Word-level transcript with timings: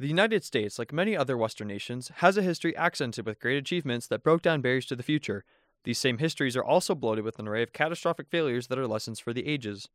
The 0.00 0.08
United 0.08 0.42
States, 0.42 0.78
like 0.78 0.94
many 0.94 1.14
other 1.14 1.36
Western 1.36 1.68
nations, 1.68 2.10
has 2.16 2.38
a 2.38 2.42
history 2.42 2.74
accented 2.74 3.26
with 3.26 3.38
great 3.38 3.58
achievements 3.58 4.06
that 4.06 4.22
broke 4.22 4.40
down 4.40 4.62
barriers 4.62 4.86
to 4.86 4.96
the 4.96 5.02
future. 5.02 5.44
These 5.84 5.98
same 5.98 6.16
histories 6.16 6.56
are 6.56 6.64
also 6.64 6.94
bloated 6.94 7.22
with 7.22 7.38
an 7.38 7.46
array 7.46 7.62
of 7.62 7.74
catastrophic 7.74 8.28
failures 8.30 8.68
that 8.68 8.78
are 8.78 8.86
lessons 8.86 9.20
for 9.20 9.34
the 9.34 9.46
ages. 9.46 9.90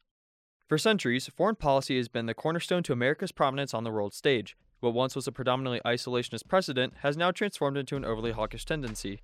For 0.68 0.78
centuries, 0.78 1.28
foreign 1.36 1.56
policy 1.56 1.98
has 1.98 2.08
been 2.08 2.28
the 2.28 2.36
cornerstone 2.36 2.84
to 2.84 2.94
America's 2.94 3.32
prominence 3.32 3.74
on 3.74 3.84
the 3.84 3.90
world 3.90 4.14
stage. 4.14 4.56
What 4.80 4.94
once 4.94 5.16
was 5.16 5.26
a 5.26 5.32
predominantly 5.32 5.82
isolationist 5.84 6.48
precedent 6.48 6.94
has 7.00 7.18
now 7.18 7.32
transformed 7.32 7.78
into 7.78 7.96
an 7.96 8.06
overly 8.06 8.32
hawkish 8.32 8.66
tendency. 8.66 9.22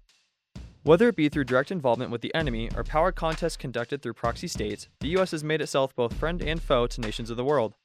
Whether 0.81 1.09
it 1.09 1.15
be 1.15 1.29
through 1.29 1.43
direct 1.43 1.69
involvement 1.69 2.09
with 2.09 2.21
the 2.21 2.33
enemy 2.33 2.71
or 2.75 2.83
power 2.83 3.11
contests 3.11 3.55
conducted 3.55 4.01
through 4.01 4.15
proxy 4.15 4.47
states, 4.47 4.87
the 4.99 5.09
US 5.19 5.29
has 5.29 5.43
made 5.43 5.61
itself 5.61 5.95
both 5.95 6.15
friend 6.15 6.41
and 6.41 6.59
foe 6.59 6.87
to 6.87 7.01
nations 7.01 7.29
of 7.29 7.37
the 7.37 7.45
world. 7.45 7.75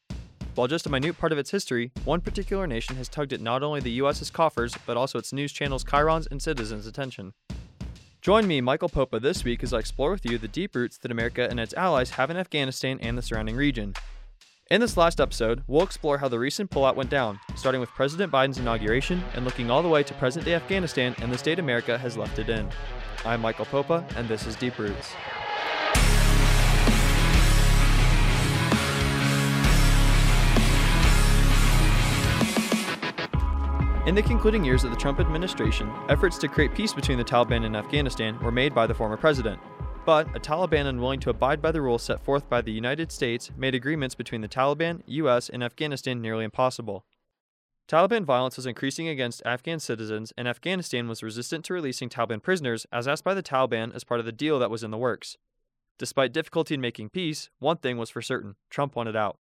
While 0.56 0.68
just 0.68 0.86
a 0.86 0.90
minute 0.90 1.18
part 1.18 1.32
of 1.32 1.38
its 1.38 1.50
history, 1.50 1.92
one 2.06 2.22
particular 2.22 2.66
nation 2.66 2.96
has 2.96 3.10
tugged 3.10 3.34
at 3.34 3.42
not 3.42 3.62
only 3.62 3.80
the 3.80 3.90
US's 3.90 4.30
coffers, 4.30 4.74
but 4.86 4.96
also 4.96 5.18
its 5.18 5.30
news 5.30 5.52
channels, 5.52 5.84
chyrons, 5.84 6.26
and 6.30 6.40
citizens' 6.40 6.86
attention. 6.86 7.34
Join 8.22 8.46
me, 8.46 8.62
Michael 8.62 8.88
Popa, 8.88 9.20
this 9.20 9.44
week 9.44 9.62
as 9.62 9.74
I 9.74 9.80
explore 9.80 10.12
with 10.12 10.24
you 10.24 10.38
the 10.38 10.48
deep 10.48 10.74
roots 10.74 10.96
that 10.96 11.10
America 11.10 11.46
and 11.50 11.60
its 11.60 11.74
allies 11.74 12.08
have 12.12 12.30
in 12.30 12.38
Afghanistan 12.38 12.98
and 13.02 13.18
the 13.18 13.22
surrounding 13.22 13.54
region. 13.54 13.92
In 14.70 14.80
this 14.80 14.96
last 14.96 15.20
episode, 15.20 15.62
we'll 15.66 15.82
explore 15.82 16.16
how 16.16 16.28
the 16.28 16.38
recent 16.38 16.70
pullout 16.70 16.96
went 16.96 17.10
down, 17.10 17.38
starting 17.54 17.82
with 17.82 17.90
President 17.90 18.32
Biden's 18.32 18.56
inauguration 18.56 19.22
and 19.34 19.44
looking 19.44 19.70
all 19.70 19.82
the 19.82 19.90
way 19.90 20.02
to 20.04 20.14
present 20.14 20.46
day 20.46 20.54
Afghanistan 20.54 21.14
and 21.20 21.30
the 21.30 21.36
state 21.36 21.58
America 21.58 21.98
has 21.98 22.16
left 22.16 22.38
it 22.38 22.48
in. 22.48 22.66
I'm 23.26 23.42
Michael 23.42 23.66
Popa, 23.66 24.06
and 24.16 24.26
this 24.26 24.46
is 24.46 24.56
Deep 24.56 24.78
Roots. 24.78 25.12
In 34.06 34.14
the 34.14 34.22
concluding 34.22 34.64
years 34.64 34.84
of 34.84 34.90
the 34.90 34.96
Trump 34.96 35.18
administration, 35.18 35.92
efforts 36.08 36.38
to 36.38 36.46
create 36.46 36.76
peace 36.76 36.92
between 36.92 37.18
the 37.18 37.24
Taliban 37.24 37.66
and 37.66 37.74
Afghanistan 37.74 38.38
were 38.38 38.52
made 38.52 38.72
by 38.72 38.86
the 38.86 38.94
former 38.94 39.16
president. 39.16 39.58
But 40.04 40.28
a 40.36 40.38
Taliban 40.38 40.86
unwilling 40.86 41.18
to 41.20 41.30
abide 41.30 41.60
by 41.60 41.72
the 41.72 41.82
rules 41.82 42.04
set 42.04 42.24
forth 42.24 42.48
by 42.48 42.60
the 42.60 42.70
United 42.70 43.10
States 43.10 43.50
made 43.56 43.74
agreements 43.74 44.14
between 44.14 44.42
the 44.42 44.48
Taliban, 44.48 45.02
US, 45.06 45.48
and 45.48 45.60
Afghanistan 45.60 46.22
nearly 46.22 46.44
impossible. 46.44 47.04
Taliban 47.88 48.24
violence 48.24 48.54
was 48.54 48.64
increasing 48.64 49.08
against 49.08 49.42
Afghan 49.44 49.80
citizens, 49.80 50.32
and 50.38 50.46
Afghanistan 50.46 51.08
was 51.08 51.24
resistant 51.24 51.64
to 51.64 51.74
releasing 51.74 52.08
Taliban 52.08 52.40
prisoners 52.40 52.86
as 52.92 53.08
asked 53.08 53.24
by 53.24 53.34
the 53.34 53.42
Taliban 53.42 53.92
as 53.92 54.04
part 54.04 54.20
of 54.20 54.26
the 54.26 54.30
deal 54.30 54.60
that 54.60 54.70
was 54.70 54.84
in 54.84 54.92
the 54.92 54.98
works. 54.98 55.36
Despite 55.98 56.32
difficulty 56.32 56.74
in 56.74 56.80
making 56.80 57.08
peace, 57.08 57.50
one 57.58 57.78
thing 57.78 57.98
was 57.98 58.10
for 58.10 58.22
certain 58.22 58.54
Trump 58.70 58.94
wanted 58.94 59.16
out. 59.16 59.38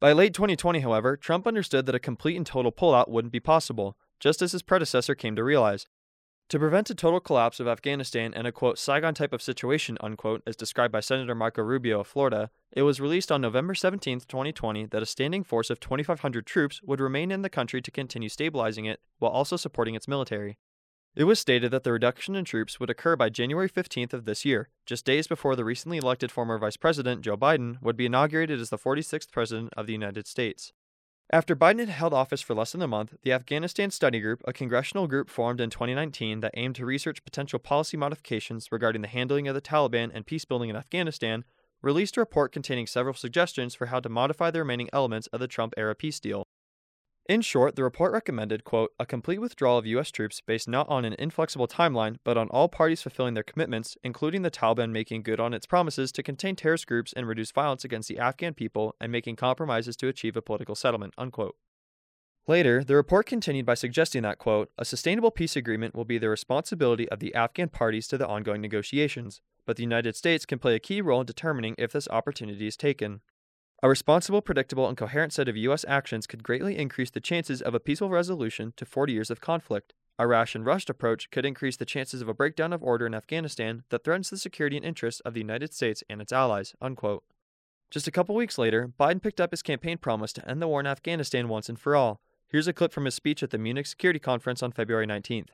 By 0.00 0.12
late 0.12 0.34
2020, 0.34 0.80
however, 0.80 1.16
Trump 1.16 1.46
understood 1.46 1.86
that 1.86 1.94
a 1.94 2.00
complete 2.00 2.36
and 2.36 2.46
total 2.46 2.72
pullout 2.72 3.08
wouldn't 3.08 3.32
be 3.32 3.40
possible, 3.40 3.96
just 4.20 4.42
as 4.42 4.52
his 4.52 4.62
predecessor 4.62 5.14
came 5.14 5.36
to 5.36 5.44
realize. 5.44 5.86
To 6.50 6.58
prevent 6.58 6.88
a 6.88 6.94
total 6.94 7.20
collapse 7.20 7.60
of 7.60 7.68
Afghanistan 7.68 8.32
and 8.32 8.46
a 8.46 8.52
quote 8.52 8.78
Saigon 8.78 9.12
type 9.12 9.34
of 9.34 9.42
situation 9.42 9.98
unquote 10.00 10.42
as 10.46 10.56
described 10.56 10.92
by 10.92 11.00
Senator 11.00 11.34
Marco 11.34 11.60
Rubio 11.60 12.00
of 12.00 12.06
Florida, 12.06 12.50
it 12.72 12.82
was 12.82 13.02
released 13.02 13.30
on 13.30 13.42
November 13.42 13.74
17, 13.74 14.20
2020 14.20 14.86
that 14.86 15.02
a 15.02 15.06
standing 15.06 15.44
force 15.44 15.68
of 15.68 15.78
2500 15.78 16.46
troops 16.46 16.82
would 16.82 17.00
remain 17.00 17.30
in 17.30 17.42
the 17.42 17.50
country 17.50 17.82
to 17.82 17.90
continue 17.90 18.30
stabilizing 18.30 18.86
it 18.86 19.00
while 19.18 19.30
also 19.30 19.56
supporting 19.56 19.94
its 19.94 20.08
military. 20.08 20.56
It 21.14 21.24
was 21.24 21.38
stated 21.38 21.70
that 21.72 21.84
the 21.84 21.92
reduction 21.92 22.34
in 22.34 22.46
troops 22.46 22.80
would 22.80 22.88
occur 22.90 23.16
by 23.16 23.28
January 23.28 23.68
15th 23.68 24.12
of 24.14 24.24
this 24.24 24.44
year, 24.44 24.68
just 24.86 25.04
days 25.04 25.26
before 25.26 25.54
the 25.54 25.64
recently 25.64 25.98
elected 25.98 26.30
former 26.30 26.58
Vice 26.58 26.76
President 26.76 27.20
Joe 27.20 27.36
Biden 27.36 27.82
would 27.82 27.96
be 27.96 28.06
inaugurated 28.06 28.58
as 28.58 28.70
the 28.70 28.78
46th 28.78 29.30
President 29.30 29.74
of 29.76 29.86
the 29.86 29.92
United 29.92 30.26
States. 30.26 30.72
After 31.30 31.54
Biden 31.54 31.80
had 31.80 31.90
held 31.90 32.14
office 32.14 32.40
for 32.40 32.54
less 32.54 32.72
than 32.72 32.80
a 32.80 32.88
month, 32.88 33.14
the 33.22 33.32
Afghanistan 33.32 33.90
Study 33.90 34.18
Group, 34.18 34.40
a 34.46 34.52
congressional 34.54 35.06
group 35.06 35.28
formed 35.28 35.60
in 35.60 35.68
2019 35.68 36.40
that 36.40 36.54
aimed 36.54 36.76
to 36.76 36.86
research 36.86 37.22
potential 37.22 37.58
policy 37.58 37.98
modifications 37.98 38.72
regarding 38.72 39.02
the 39.02 39.08
handling 39.08 39.46
of 39.46 39.54
the 39.54 39.60
Taliban 39.60 40.10
and 40.14 40.26
peacebuilding 40.26 40.70
in 40.70 40.76
Afghanistan, 40.76 41.44
released 41.82 42.16
a 42.16 42.20
report 42.20 42.50
containing 42.50 42.86
several 42.86 43.14
suggestions 43.14 43.74
for 43.74 43.86
how 43.86 44.00
to 44.00 44.08
modify 44.08 44.50
the 44.50 44.60
remaining 44.60 44.88
elements 44.90 45.26
of 45.26 45.38
the 45.38 45.46
Trump 45.46 45.74
era 45.76 45.94
peace 45.94 46.18
deal. 46.18 46.47
In 47.28 47.42
short, 47.42 47.76
the 47.76 47.84
report 47.84 48.14
recommended, 48.14 48.64
quote, 48.64 48.94
a 48.98 49.04
complete 49.04 49.38
withdrawal 49.38 49.76
of 49.76 49.84
U.S. 49.84 50.10
troops 50.10 50.40
based 50.40 50.66
not 50.66 50.88
on 50.88 51.04
an 51.04 51.14
inflexible 51.18 51.68
timeline, 51.68 52.16
but 52.24 52.38
on 52.38 52.48
all 52.48 52.68
parties 52.68 53.02
fulfilling 53.02 53.34
their 53.34 53.42
commitments, 53.42 53.98
including 54.02 54.40
the 54.40 54.50
Taliban 54.50 54.92
making 54.92 55.24
good 55.24 55.38
on 55.38 55.52
its 55.52 55.66
promises 55.66 56.10
to 56.12 56.22
contain 56.22 56.56
terrorist 56.56 56.86
groups 56.86 57.12
and 57.12 57.28
reduce 57.28 57.50
violence 57.50 57.84
against 57.84 58.08
the 58.08 58.18
Afghan 58.18 58.54
people 58.54 58.96
and 58.98 59.12
making 59.12 59.36
compromises 59.36 59.94
to 59.96 60.08
achieve 60.08 60.38
a 60.38 60.42
political 60.42 60.74
settlement, 60.74 61.12
unquote. 61.18 61.54
Later, 62.46 62.82
the 62.82 62.96
report 62.96 63.26
continued 63.26 63.66
by 63.66 63.74
suggesting 63.74 64.22
that, 64.22 64.38
quote, 64.38 64.70
a 64.78 64.86
sustainable 64.86 65.30
peace 65.30 65.54
agreement 65.54 65.94
will 65.94 66.06
be 66.06 66.16
the 66.16 66.30
responsibility 66.30 67.06
of 67.10 67.20
the 67.20 67.34
Afghan 67.34 67.68
parties 67.68 68.08
to 68.08 68.16
the 68.16 68.26
ongoing 68.26 68.62
negotiations, 68.62 69.42
but 69.66 69.76
the 69.76 69.82
United 69.82 70.16
States 70.16 70.46
can 70.46 70.58
play 70.58 70.74
a 70.74 70.80
key 70.80 71.02
role 71.02 71.20
in 71.20 71.26
determining 71.26 71.74
if 71.76 71.92
this 71.92 72.08
opportunity 72.08 72.66
is 72.66 72.74
taken. 72.78 73.20
A 73.80 73.88
responsible, 73.88 74.42
predictable, 74.42 74.88
and 74.88 74.96
coherent 74.96 75.32
set 75.32 75.48
of 75.48 75.56
U.S. 75.56 75.84
actions 75.86 76.26
could 76.26 76.42
greatly 76.42 76.76
increase 76.76 77.10
the 77.10 77.20
chances 77.20 77.62
of 77.62 77.74
a 77.74 77.80
peaceful 77.80 78.10
resolution 78.10 78.72
to 78.76 78.84
40 78.84 79.12
years 79.12 79.30
of 79.30 79.40
conflict. 79.40 79.94
A 80.18 80.26
rash 80.26 80.56
and 80.56 80.66
rushed 80.66 80.90
approach 80.90 81.30
could 81.30 81.46
increase 81.46 81.76
the 81.76 81.84
chances 81.84 82.20
of 82.20 82.28
a 82.28 82.34
breakdown 82.34 82.72
of 82.72 82.82
order 82.82 83.06
in 83.06 83.14
Afghanistan 83.14 83.84
that 83.90 84.02
threatens 84.02 84.30
the 84.30 84.36
security 84.36 84.76
and 84.76 84.84
interests 84.84 85.20
of 85.20 85.32
the 85.32 85.40
United 85.40 85.72
States 85.72 86.02
and 86.10 86.20
its 86.20 86.32
allies. 86.32 86.74
Unquote. 86.80 87.22
Just 87.88 88.08
a 88.08 88.10
couple 88.10 88.34
weeks 88.34 88.58
later, 88.58 88.90
Biden 88.98 89.22
picked 89.22 89.40
up 89.40 89.52
his 89.52 89.62
campaign 89.62 89.96
promise 89.96 90.32
to 90.32 90.50
end 90.50 90.60
the 90.60 90.66
war 90.66 90.80
in 90.80 90.86
Afghanistan 90.88 91.48
once 91.48 91.68
and 91.68 91.78
for 91.78 91.94
all. 91.94 92.20
Here's 92.48 92.66
a 92.66 92.72
clip 92.72 92.92
from 92.92 93.04
his 93.04 93.14
speech 93.14 93.44
at 93.44 93.50
the 93.50 93.58
Munich 93.58 93.86
Security 93.86 94.18
Conference 94.18 94.60
on 94.60 94.72
February 94.72 95.06
19th. 95.06 95.50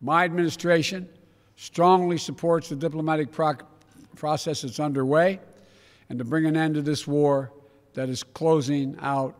My 0.00 0.24
administration 0.24 1.06
strongly 1.56 2.16
supports 2.16 2.70
the 2.70 2.76
diplomatic 2.76 3.30
pro- 3.30 3.58
process 4.16 4.62
that's 4.62 4.80
underway 4.80 5.38
and 6.12 6.18
to 6.18 6.26
bring 6.26 6.44
an 6.44 6.58
end 6.58 6.74
to 6.74 6.82
this 6.82 7.06
war 7.06 7.50
that 7.94 8.10
is 8.10 8.22
closing 8.22 8.94
out 9.00 9.34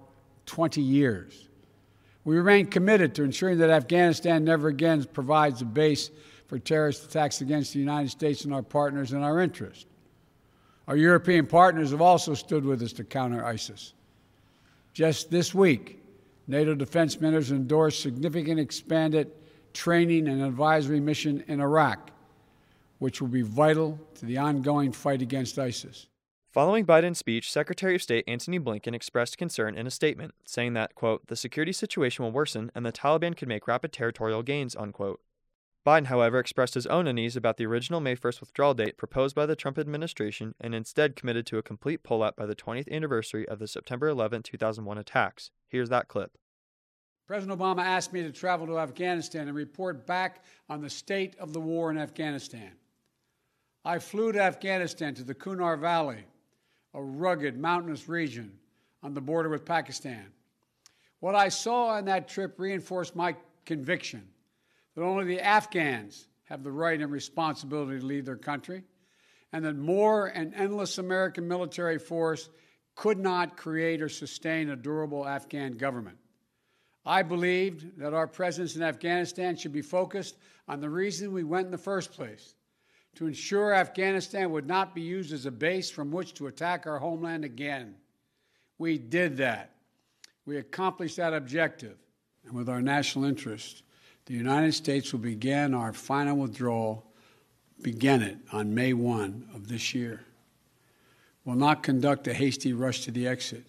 20 0.46 0.80
years. 0.80 1.50
We 2.24 2.38
remain 2.38 2.64
committed 2.64 3.14
to 3.16 3.24
ensuring 3.24 3.58
that 3.58 3.68
Afghanistan 3.68 4.42
never 4.42 4.68
again 4.68 5.04
provides 5.04 5.60
a 5.60 5.66
base 5.66 6.10
for 6.46 6.58
terrorist 6.58 7.04
attacks 7.04 7.42
against 7.42 7.74
the 7.74 7.78
United 7.78 8.08
States 8.08 8.46
and 8.46 8.54
our 8.54 8.62
partners 8.62 9.12
and 9.12 9.22
our 9.22 9.40
interests. 9.40 9.84
Our 10.88 10.96
European 10.96 11.46
partners 11.46 11.90
have 11.90 12.00
also 12.00 12.32
stood 12.32 12.64
with 12.64 12.80
us 12.80 12.94
to 12.94 13.04
counter 13.04 13.44
ISIS. 13.44 13.92
Just 14.94 15.30
this 15.30 15.54
week, 15.54 16.02
NATO 16.46 16.74
defense 16.74 17.20
ministers 17.20 17.52
endorsed 17.52 18.00
significant 18.00 18.58
expanded 18.58 19.30
training 19.74 20.26
and 20.26 20.40
advisory 20.40 21.00
mission 21.00 21.44
in 21.48 21.60
Iraq, 21.60 22.12
which 22.98 23.20
will 23.20 23.28
be 23.28 23.42
vital 23.42 24.00
to 24.14 24.24
the 24.24 24.38
ongoing 24.38 24.90
fight 24.90 25.20
against 25.20 25.58
ISIS. 25.58 26.06
Following 26.52 26.84
Biden's 26.84 27.18
speech, 27.18 27.50
Secretary 27.50 27.94
of 27.94 28.02
State 28.02 28.24
Antony 28.28 28.60
Blinken 28.60 28.94
expressed 28.94 29.38
concern 29.38 29.74
in 29.74 29.86
a 29.86 29.90
statement, 29.90 30.34
saying 30.44 30.74
that, 30.74 30.94
quote, 30.94 31.26
the 31.28 31.34
security 31.34 31.72
situation 31.72 32.22
will 32.22 32.30
worsen 32.30 32.70
and 32.74 32.84
the 32.84 32.92
Taliban 32.92 33.34
could 33.34 33.48
make 33.48 33.66
rapid 33.66 33.90
territorial 33.90 34.42
gains, 34.42 34.76
unquote. 34.76 35.22
Biden, 35.86 36.08
however, 36.08 36.38
expressed 36.38 36.74
his 36.74 36.86
own 36.88 37.06
unease 37.06 37.36
about 37.36 37.56
the 37.56 37.64
original 37.64 38.00
May 38.00 38.14
1st 38.14 38.40
withdrawal 38.40 38.74
date 38.74 38.98
proposed 38.98 39.34
by 39.34 39.46
the 39.46 39.56
Trump 39.56 39.78
administration 39.78 40.54
and 40.60 40.74
instead 40.74 41.16
committed 41.16 41.46
to 41.46 41.56
a 41.56 41.62
complete 41.62 42.02
pullout 42.02 42.36
by 42.36 42.44
the 42.44 42.54
20th 42.54 42.92
anniversary 42.92 43.48
of 43.48 43.58
the 43.58 43.66
September 43.66 44.08
11, 44.08 44.42
2001 44.42 44.98
attacks. 44.98 45.50
Here's 45.68 45.88
that 45.88 46.08
clip. 46.08 46.36
President 47.26 47.58
Obama 47.58 47.82
asked 47.82 48.12
me 48.12 48.22
to 48.24 48.30
travel 48.30 48.66
to 48.66 48.78
Afghanistan 48.78 49.48
and 49.48 49.56
report 49.56 50.06
back 50.06 50.44
on 50.68 50.82
the 50.82 50.90
state 50.90 51.34
of 51.36 51.54
the 51.54 51.60
war 51.60 51.90
in 51.90 51.96
Afghanistan. 51.96 52.72
I 53.86 53.98
flew 53.98 54.32
to 54.32 54.42
Afghanistan 54.42 55.14
to 55.14 55.24
the 55.24 55.34
Kunar 55.34 55.78
Valley 55.80 56.26
a 56.94 57.02
rugged 57.02 57.58
mountainous 57.58 58.08
region 58.08 58.52
on 59.02 59.14
the 59.14 59.20
border 59.20 59.48
with 59.48 59.64
Pakistan. 59.64 60.26
What 61.20 61.34
I 61.34 61.48
saw 61.48 61.88
on 61.90 62.06
that 62.06 62.28
trip 62.28 62.58
reinforced 62.58 63.14
my 63.16 63.36
conviction 63.64 64.28
that 64.94 65.02
only 65.02 65.24
the 65.24 65.40
Afghans 65.40 66.26
have 66.44 66.62
the 66.62 66.72
right 66.72 67.00
and 67.00 67.10
responsibility 67.10 68.00
to 68.00 68.04
lead 68.04 68.26
their 68.26 68.36
country, 68.36 68.84
and 69.52 69.64
that 69.64 69.76
more 69.76 70.26
and 70.26 70.54
endless 70.54 70.98
American 70.98 71.48
military 71.48 71.98
force 71.98 72.48
could 72.94 73.18
not 73.18 73.56
create 73.56 74.02
or 74.02 74.08
sustain 74.08 74.70
a 74.70 74.76
durable 74.76 75.26
Afghan 75.26 75.72
government. 75.72 76.18
I 77.04 77.22
believed 77.22 77.98
that 77.98 78.14
our 78.14 78.26
presence 78.26 78.76
in 78.76 78.82
Afghanistan 78.82 79.56
should 79.56 79.72
be 79.72 79.82
focused 79.82 80.36
on 80.68 80.80
the 80.80 80.90
reason 80.90 81.32
we 81.32 81.42
went 81.42 81.66
in 81.66 81.72
the 81.72 81.78
first 81.78 82.12
place 82.12 82.54
to 83.16 83.26
ensure 83.26 83.74
Afghanistan 83.74 84.50
would 84.50 84.66
not 84.66 84.94
be 84.94 85.02
used 85.02 85.32
as 85.32 85.46
a 85.46 85.50
base 85.50 85.90
from 85.90 86.10
which 86.10 86.34
to 86.34 86.46
attack 86.46 86.86
our 86.86 86.98
homeland 86.98 87.44
again. 87.44 87.94
We 88.78 88.98
did 88.98 89.36
that. 89.36 89.70
We 90.46 90.56
accomplished 90.56 91.18
that 91.18 91.34
objective. 91.34 91.96
And 92.44 92.54
with 92.54 92.68
our 92.68 92.80
national 92.80 93.26
interest, 93.26 93.82
the 94.26 94.34
United 94.34 94.72
States 94.72 95.12
will 95.12 95.20
begin 95.20 95.74
our 95.74 95.92
final 95.92 96.36
withdrawal, 96.36 97.04
begin 97.80 98.22
it 98.22 98.38
on 98.52 98.74
May 98.74 98.92
1 98.92 99.50
of 99.54 99.68
this 99.68 99.94
year. 99.94 100.24
We'll 101.44 101.56
not 101.56 101.82
conduct 101.82 102.28
a 102.28 102.34
hasty 102.34 102.72
rush 102.72 103.02
to 103.02 103.10
the 103.10 103.26
exit. 103.26 103.64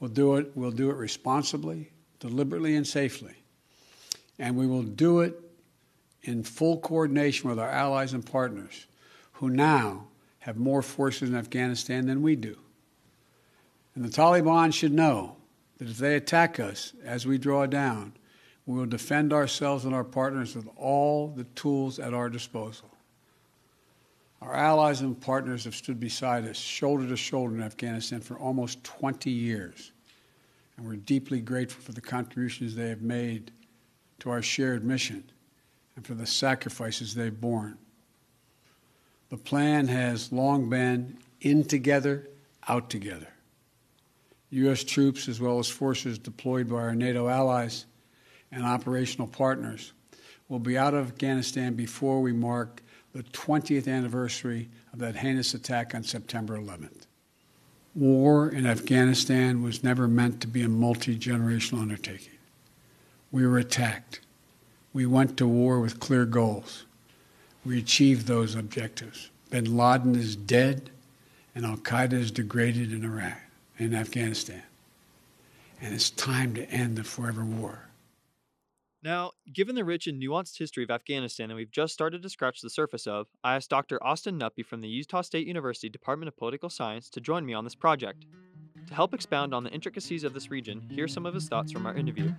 We'll 0.00 0.10
do 0.10 0.34
it, 0.36 0.50
we'll 0.56 0.72
do 0.72 0.90
it 0.90 0.96
responsibly, 0.96 1.90
deliberately 2.18 2.74
and 2.74 2.86
safely. 2.86 3.34
And 4.38 4.56
we 4.56 4.66
will 4.66 4.82
do 4.82 5.20
it 5.20 5.34
in 6.22 6.42
full 6.42 6.78
coordination 6.78 7.48
with 7.48 7.58
our 7.58 7.70
allies 7.70 8.12
and 8.12 8.24
partners 8.24 8.86
who 9.32 9.50
now 9.50 10.06
have 10.40 10.56
more 10.56 10.82
forces 10.82 11.28
in 11.28 11.36
Afghanistan 11.36 12.06
than 12.06 12.22
we 12.22 12.36
do. 12.36 12.56
And 13.94 14.04
the 14.04 14.08
Taliban 14.08 14.72
should 14.72 14.92
know 14.92 15.36
that 15.78 15.88
if 15.88 15.98
they 15.98 16.16
attack 16.16 16.60
us 16.60 16.92
as 17.04 17.26
we 17.26 17.38
draw 17.38 17.66
down, 17.66 18.12
we 18.66 18.78
will 18.78 18.86
defend 18.86 19.32
ourselves 19.32 19.84
and 19.84 19.94
our 19.94 20.04
partners 20.04 20.54
with 20.54 20.68
all 20.76 21.28
the 21.28 21.44
tools 21.56 21.98
at 21.98 22.14
our 22.14 22.30
disposal. 22.30 22.88
Our 24.40 24.54
allies 24.54 25.00
and 25.00 25.20
partners 25.20 25.64
have 25.64 25.74
stood 25.74 26.00
beside 26.00 26.44
us, 26.46 26.56
shoulder 26.56 27.06
to 27.08 27.16
shoulder 27.16 27.54
in 27.54 27.62
Afghanistan 27.62 28.20
for 28.20 28.36
almost 28.36 28.82
20 28.84 29.30
years. 29.30 29.92
And 30.76 30.86
we're 30.86 30.96
deeply 30.96 31.40
grateful 31.40 31.82
for 31.82 31.92
the 31.92 32.00
contributions 32.00 32.74
they 32.74 32.88
have 32.88 33.02
made 33.02 33.52
to 34.20 34.30
our 34.30 34.42
shared 34.42 34.84
mission 34.84 35.24
and 35.96 36.06
for 36.06 36.14
the 36.14 36.26
sacrifices 36.26 37.14
they've 37.14 37.40
borne. 37.40 37.78
The 39.30 39.36
plan 39.36 39.88
has 39.88 40.32
long 40.32 40.68
been 40.68 41.18
in 41.40 41.64
together, 41.64 42.28
out 42.68 42.90
together. 42.90 43.28
U.S. 44.50 44.84
troops, 44.84 45.28
as 45.28 45.40
well 45.40 45.58
as 45.58 45.68
forces 45.68 46.18
deployed 46.18 46.68
by 46.68 46.76
our 46.76 46.94
NATO 46.94 47.28
allies 47.28 47.86
and 48.50 48.64
operational 48.64 49.26
partners, 49.26 49.92
will 50.48 50.58
be 50.58 50.76
out 50.76 50.92
of 50.92 51.08
Afghanistan 51.08 51.74
before 51.74 52.20
we 52.20 52.32
mark 52.32 52.82
the 53.14 53.22
20th 53.22 53.88
anniversary 53.88 54.68
of 54.92 54.98
that 54.98 55.16
heinous 55.16 55.54
attack 55.54 55.94
on 55.94 56.02
September 56.02 56.58
11th. 56.58 57.06
War 57.94 58.48
in 58.48 58.66
Afghanistan 58.66 59.62
was 59.62 59.82
never 59.82 60.08
meant 60.08 60.40
to 60.42 60.46
be 60.46 60.62
a 60.62 60.68
multi 60.68 61.18
generational 61.18 61.80
undertaking. 61.80 62.38
We 63.30 63.46
were 63.46 63.58
attacked. 63.58 64.20
We 64.92 65.06
went 65.06 65.36
to 65.38 65.46
war 65.46 65.80
with 65.80 66.00
clear 66.00 66.26
goals. 66.26 66.84
We 67.64 67.78
achieved 67.78 68.26
those 68.26 68.54
objectives. 68.54 69.30
Bin 69.50 69.76
Laden 69.76 70.14
is 70.14 70.36
dead, 70.36 70.90
and 71.54 71.64
Al 71.64 71.76
Qaeda 71.76 72.14
is 72.14 72.30
degraded 72.30 72.92
in 72.92 73.04
Iraq, 73.04 73.38
in 73.78 73.94
Afghanistan. 73.94 74.62
And 75.80 75.94
it's 75.94 76.10
time 76.10 76.54
to 76.54 76.70
end 76.70 76.96
the 76.96 77.04
forever 77.04 77.44
war. 77.44 77.88
Now, 79.02 79.32
given 79.52 79.74
the 79.74 79.84
rich 79.84 80.06
and 80.06 80.22
nuanced 80.22 80.58
history 80.58 80.84
of 80.84 80.90
Afghanistan 80.90 81.48
that 81.48 81.56
we've 81.56 81.72
just 81.72 81.92
started 81.92 82.22
to 82.22 82.28
scratch 82.28 82.60
the 82.60 82.70
surface 82.70 83.06
of, 83.06 83.26
I 83.42 83.56
asked 83.56 83.70
Dr. 83.70 84.00
Austin 84.02 84.38
Knuppe 84.38 84.64
from 84.64 84.80
the 84.80 84.88
Utah 84.88 85.22
State 85.22 85.46
University 85.46 85.88
Department 85.88 86.28
of 86.28 86.36
Political 86.36 86.70
Science 86.70 87.10
to 87.10 87.20
join 87.20 87.44
me 87.44 87.52
on 87.52 87.64
this 87.64 87.74
project. 87.74 88.26
To 88.86 88.94
help 88.94 89.12
expound 89.12 89.54
on 89.54 89.64
the 89.64 89.70
intricacies 89.70 90.22
of 90.22 90.34
this 90.34 90.50
region, 90.50 90.82
here's 90.88 91.12
some 91.12 91.26
of 91.26 91.34
his 91.34 91.48
thoughts 91.48 91.72
from 91.72 91.86
our 91.86 91.96
interview. 91.96 92.32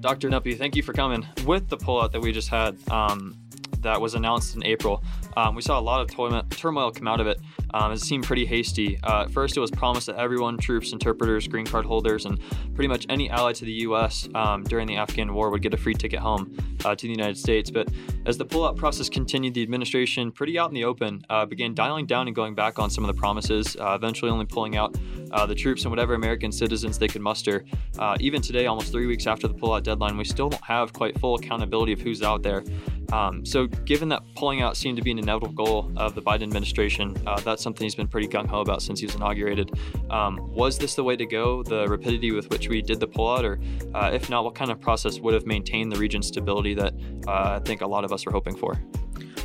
Dr. 0.00 0.28
Knuppe, 0.28 0.56
thank 0.56 0.76
you 0.76 0.82
for 0.82 0.92
coming. 0.92 1.26
With 1.44 1.68
the 1.68 1.76
pullout 1.76 2.12
that 2.12 2.20
we 2.20 2.32
just 2.32 2.48
had, 2.48 2.76
um, 2.90 3.36
that 3.80 4.00
was 4.00 4.14
announced 4.14 4.56
in 4.56 4.64
April, 4.64 5.02
um, 5.36 5.54
we 5.54 5.62
saw 5.62 5.78
a 5.78 5.80
lot 5.80 6.00
of 6.00 6.08
turmoil 6.58 6.90
come 6.90 7.08
out 7.08 7.20
of 7.20 7.26
it. 7.26 7.40
Um, 7.72 7.92
it 7.92 8.00
seemed 8.00 8.24
pretty 8.24 8.44
hasty. 8.44 8.98
Uh, 9.02 9.22
at 9.22 9.30
first, 9.30 9.56
it 9.56 9.60
was 9.60 9.70
promised 9.70 10.06
that 10.06 10.16
everyone, 10.16 10.58
troops, 10.58 10.92
interpreters, 10.92 11.46
green 11.48 11.66
card 11.66 11.84
holders, 11.84 12.26
and 12.26 12.38
pretty 12.74 12.88
much 12.88 13.06
any 13.08 13.30
ally 13.30 13.52
to 13.52 13.64
the 13.64 13.72
U.S. 13.72 14.28
Um, 14.34 14.64
during 14.64 14.86
the 14.86 14.96
Afghan 14.96 15.32
war 15.32 15.50
would 15.50 15.62
get 15.62 15.74
a 15.74 15.76
free 15.76 15.94
ticket 15.94 16.18
home 16.20 16.56
uh, 16.84 16.94
to 16.94 17.06
the 17.06 17.12
United 17.12 17.38
States. 17.38 17.70
But 17.70 17.88
as 18.26 18.36
the 18.36 18.44
pullout 18.44 18.76
process 18.76 19.08
continued, 19.08 19.54
the 19.54 19.62
administration, 19.62 20.32
pretty 20.32 20.58
out 20.58 20.68
in 20.68 20.74
the 20.74 20.84
open, 20.84 21.24
uh, 21.30 21.46
began 21.46 21.74
dialing 21.74 22.06
down 22.06 22.26
and 22.26 22.34
going 22.34 22.54
back 22.54 22.78
on 22.78 22.90
some 22.90 23.04
of 23.04 23.08
the 23.14 23.18
promises, 23.18 23.76
uh, 23.76 23.92
eventually 23.94 24.30
only 24.30 24.46
pulling 24.46 24.76
out 24.76 24.96
uh, 25.32 25.46
the 25.46 25.54
troops 25.54 25.82
and 25.82 25.90
whatever 25.90 26.14
American 26.14 26.50
citizens 26.50 26.98
they 26.98 27.08
could 27.08 27.22
muster. 27.22 27.64
Uh, 27.98 28.16
even 28.20 28.40
today, 28.42 28.66
almost 28.66 28.92
three 28.92 29.06
weeks 29.06 29.26
after 29.26 29.48
the 29.48 29.54
pullout 29.54 29.82
deadline, 29.82 30.16
we 30.16 30.24
still 30.24 30.48
don't 30.48 30.64
have 30.64 30.92
quite 30.92 31.18
full 31.18 31.34
accountability 31.34 31.92
of 31.92 32.00
who's 32.00 32.22
out 32.22 32.42
there. 32.42 32.64
Um, 33.12 33.44
so, 33.44 33.66
given 33.66 34.08
that 34.10 34.22
pulling 34.36 34.60
out 34.60 34.76
seemed 34.76 34.96
to 34.98 35.02
be 35.02 35.10
an 35.10 35.18
inevitable 35.18 35.54
goal 35.54 35.90
of 35.96 36.14
the 36.14 36.20
Biden 36.20 36.47
administration, 36.48 37.16
uh, 37.26 37.40
that's 37.40 37.62
something 37.62 37.84
he's 37.84 37.94
been 37.94 38.08
pretty 38.08 38.28
gung 38.28 38.46
ho 38.46 38.60
about 38.60 38.82
since 38.82 39.00
he 39.00 39.06
was 39.06 39.14
inaugurated. 39.14 39.78
Um, 40.10 40.52
was 40.52 40.78
this 40.78 40.94
the 40.94 41.04
way 41.04 41.16
to 41.16 41.26
go, 41.26 41.62
the 41.62 41.86
rapidity 41.86 42.32
with 42.32 42.50
which 42.50 42.68
we 42.68 42.82
did 42.82 43.00
the 43.00 43.08
pullout, 43.08 43.44
or 43.44 43.60
uh, 43.96 44.10
if 44.12 44.28
not, 44.28 44.44
what 44.44 44.54
kind 44.54 44.70
of 44.70 44.80
process 44.80 45.20
would 45.20 45.34
have 45.34 45.46
maintained 45.46 45.92
the 45.92 45.98
region's 45.98 46.26
stability 46.26 46.74
that 46.74 46.94
uh, 47.26 47.56
I 47.56 47.60
think 47.64 47.80
a 47.82 47.86
lot 47.86 48.04
of 48.04 48.12
us 48.12 48.26
are 48.26 48.30
hoping 48.30 48.56
for? 48.56 48.80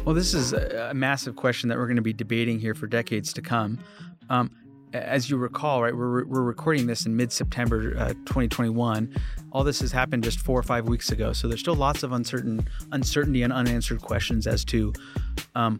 Well, 0.05 0.15
this 0.15 0.33
is 0.33 0.53
a 0.53 0.93
massive 0.93 1.35
question 1.35 1.69
that 1.69 1.77
we're 1.77 1.85
going 1.87 1.95
to 1.95 2.01
be 2.01 2.13
debating 2.13 2.59
here 2.59 2.73
for 2.73 2.87
decades 2.87 3.31
to 3.33 3.41
come. 3.41 3.79
Um, 4.29 4.51
as 4.93 5.29
you 5.29 5.37
recall, 5.37 5.81
right, 5.81 5.95
we're, 5.95 6.25
we're 6.25 6.43
recording 6.43 6.87
this 6.87 7.05
in 7.05 7.15
mid 7.15 7.31
September 7.31 7.95
uh, 7.97 8.09
2021. 8.25 9.15
All 9.51 9.63
this 9.63 9.79
has 9.79 9.91
happened 9.91 10.23
just 10.23 10.39
four 10.39 10.59
or 10.59 10.63
five 10.63 10.87
weeks 10.87 11.11
ago. 11.11 11.33
So 11.33 11.47
there's 11.47 11.59
still 11.59 11.75
lots 11.75 12.03
of 12.03 12.11
uncertain 12.11 12.67
uncertainty 12.91 13.43
and 13.43 13.51
unanswered 13.51 14.01
questions 14.01 14.45
as 14.45 14.63
to 14.65 14.93
um, 15.55 15.79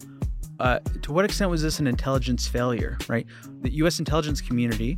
uh, 0.63 0.80
to 1.01 1.12
what 1.12 1.25
extent 1.25 1.51
was 1.51 1.62
this 1.62 1.80
an 1.80 1.88
intelligence 1.88 2.48
failure, 2.48 2.98
right? 3.10 3.27
The 3.62 3.71
U.S. 3.75 4.00
intelligence 4.00 4.39
community, 4.39 4.98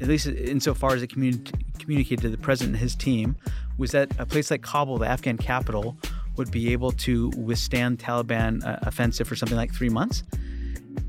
at 0.00 0.06
least 0.06 0.26
insofar 0.26 0.94
as 0.94 1.02
it 1.02 1.10
communi- 1.10 1.52
communicated 1.80 2.22
to 2.22 2.28
the 2.28 2.38
president 2.38 2.76
and 2.76 2.82
his 2.82 2.94
team, 2.94 3.36
was 3.76 3.90
that 3.90 4.08
a 4.20 4.24
place 4.24 4.52
like 4.52 4.62
Kabul, 4.62 4.98
the 4.98 5.08
Afghan 5.08 5.36
capital, 5.36 5.96
would 6.36 6.52
be 6.52 6.72
able 6.72 6.92
to 6.92 7.30
withstand 7.30 7.98
Taliban 7.98 8.64
uh, 8.64 8.78
offensive 8.82 9.26
for 9.26 9.34
something 9.34 9.56
like 9.56 9.74
three 9.74 9.88
months 9.88 10.22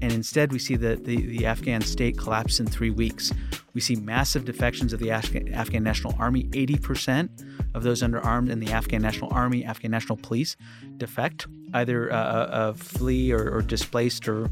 and 0.01 0.11
instead 0.11 0.51
we 0.51 0.59
see 0.59 0.75
the, 0.75 0.95
the, 0.95 1.25
the, 1.27 1.45
Afghan 1.45 1.81
state 1.81 2.17
collapse 2.17 2.59
in 2.59 2.67
three 2.67 2.89
weeks. 2.89 3.31
We 3.73 3.81
see 3.81 3.95
massive 3.95 4.45
defections 4.45 4.93
of 4.93 4.99
the 4.99 5.11
Afghan, 5.11 5.53
Afghan 5.53 5.83
National 5.83 6.15
Army. 6.19 6.45
80% 6.45 7.29
of 7.73 7.83
those 7.83 8.01
underarmed 8.01 8.49
in 8.49 8.59
the 8.59 8.71
Afghan 8.71 9.01
National 9.01 9.33
Army, 9.33 9.63
Afghan 9.63 9.91
National 9.91 10.17
Police 10.17 10.55
defect, 10.97 11.47
either 11.73 12.11
uh, 12.11 12.15
uh, 12.15 12.47
uh 12.51 12.73
flee 12.73 13.31
or, 13.31 13.49
or, 13.49 13.61
displaced 13.61 14.27
or 14.27 14.49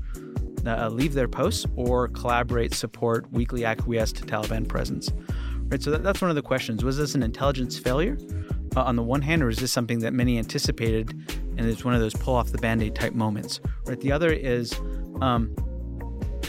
uh, 0.66 0.89
leave 0.89 1.13
their 1.13 1.27
posts 1.27 1.66
or 1.75 2.07
collaborate, 2.10 2.74
support, 2.74 3.31
weakly 3.31 3.66
acquiesce 3.66 4.12
to 4.13 4.24
Taliban 4.24 4.68
presence. 4.68 5.12
Right, 5.69 5.81
so 5.81 5.92
that, 5.92 6.04
that's 6.04 6.21
one 6.21 6.30
of 6.30 6.36
the 6.36 6.42
questions. 6.42 6.83
Was 6.83 6.98
this 6.98 7.16
an 7.16 7.24
intelligence 7.24 7.77
failure 7.77 8.18
on 8.75 8.95
the 8.95 9.04
one 9.04 9.21
hand, 9.21 9.44
or 9.44 9.50
is 9.50 9.57
this 9.57 9.71
something 9.71 10.00
that 10.00 10.13
many 10.13 10.38
anticipated 10.38 11.10
and 11.57 11.68
it's 11.68 11.83
one 11.83 11.94
of 11.94 12.00
those 12.00 12.13
pull 12.13 12.36
off 12.36 12.51
the 12.51 12.57
band 12.57 12.81
aid 12.81 12.95
type 12.95 13.13
moments? 13.13 13.60
Right, 13.86 14.00
the 14.00 14.12
other 14.12 14.31
is 14.31 14.74
um, 15.22 15.54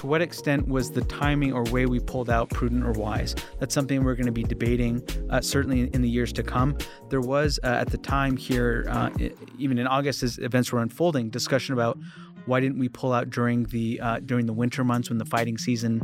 to 0.00 0.06
what 0.06 0.23
extent 0.23 0.67
was 0.67 0.91
the 0.91 1.02
timing 1.02 1.52
or 1.52 1.62
way 1.64 1.85
we 1.85 2.00
pulled 2.00 2.31
out 2.31 2.49
prudent 2.49 2.85
or 2.85 2.93
wise? 2.93 3.37
That's 3.58 3.75
something 3.75 4.02
we're 4.02 4.14
going 4.14 4.25
to 4.25 4.33
be 4.33 4.42
debating 4.42 5.07
uh, 5.28 5.42
certainly 5.42 5.90
in 5.92 6.00
the 6.00 6.09
years 6.09 6.33
to 6.33 6.42
come. 6.42 6.78
There 7.11 7.21
was 7.21 7.61
uh, 7.62 7.66
at 7.66 7.90
the 7.90 7.99
time 7.99 8.35
here, 8.38 8.87
uh, 8.88 9.11
even 9.59 9.76
in 9.76 9.87
August 9.87 10.23
as 10.23 10.38
events 10.38 10.73
were 10.73 10.80
unfolding, 10.80 11.28
discussion 11.28 11.75
about 11.75 11.99
why 12.47 12.61
didn't 12.61 12.78
we 12.78 12.88
pull 12.88 13.12
out 13.12 13.28
during 13.28 13.64
the 13.64 14.00
uh, 14.00 14.21
during 14.21 14.47
the 14.47 14.54
winter 14.54 14.85
months 14.85 15.11
when 15.11 15.19
the 15.19 15.26
fighting 15.26 15.59
season 15.59 16.00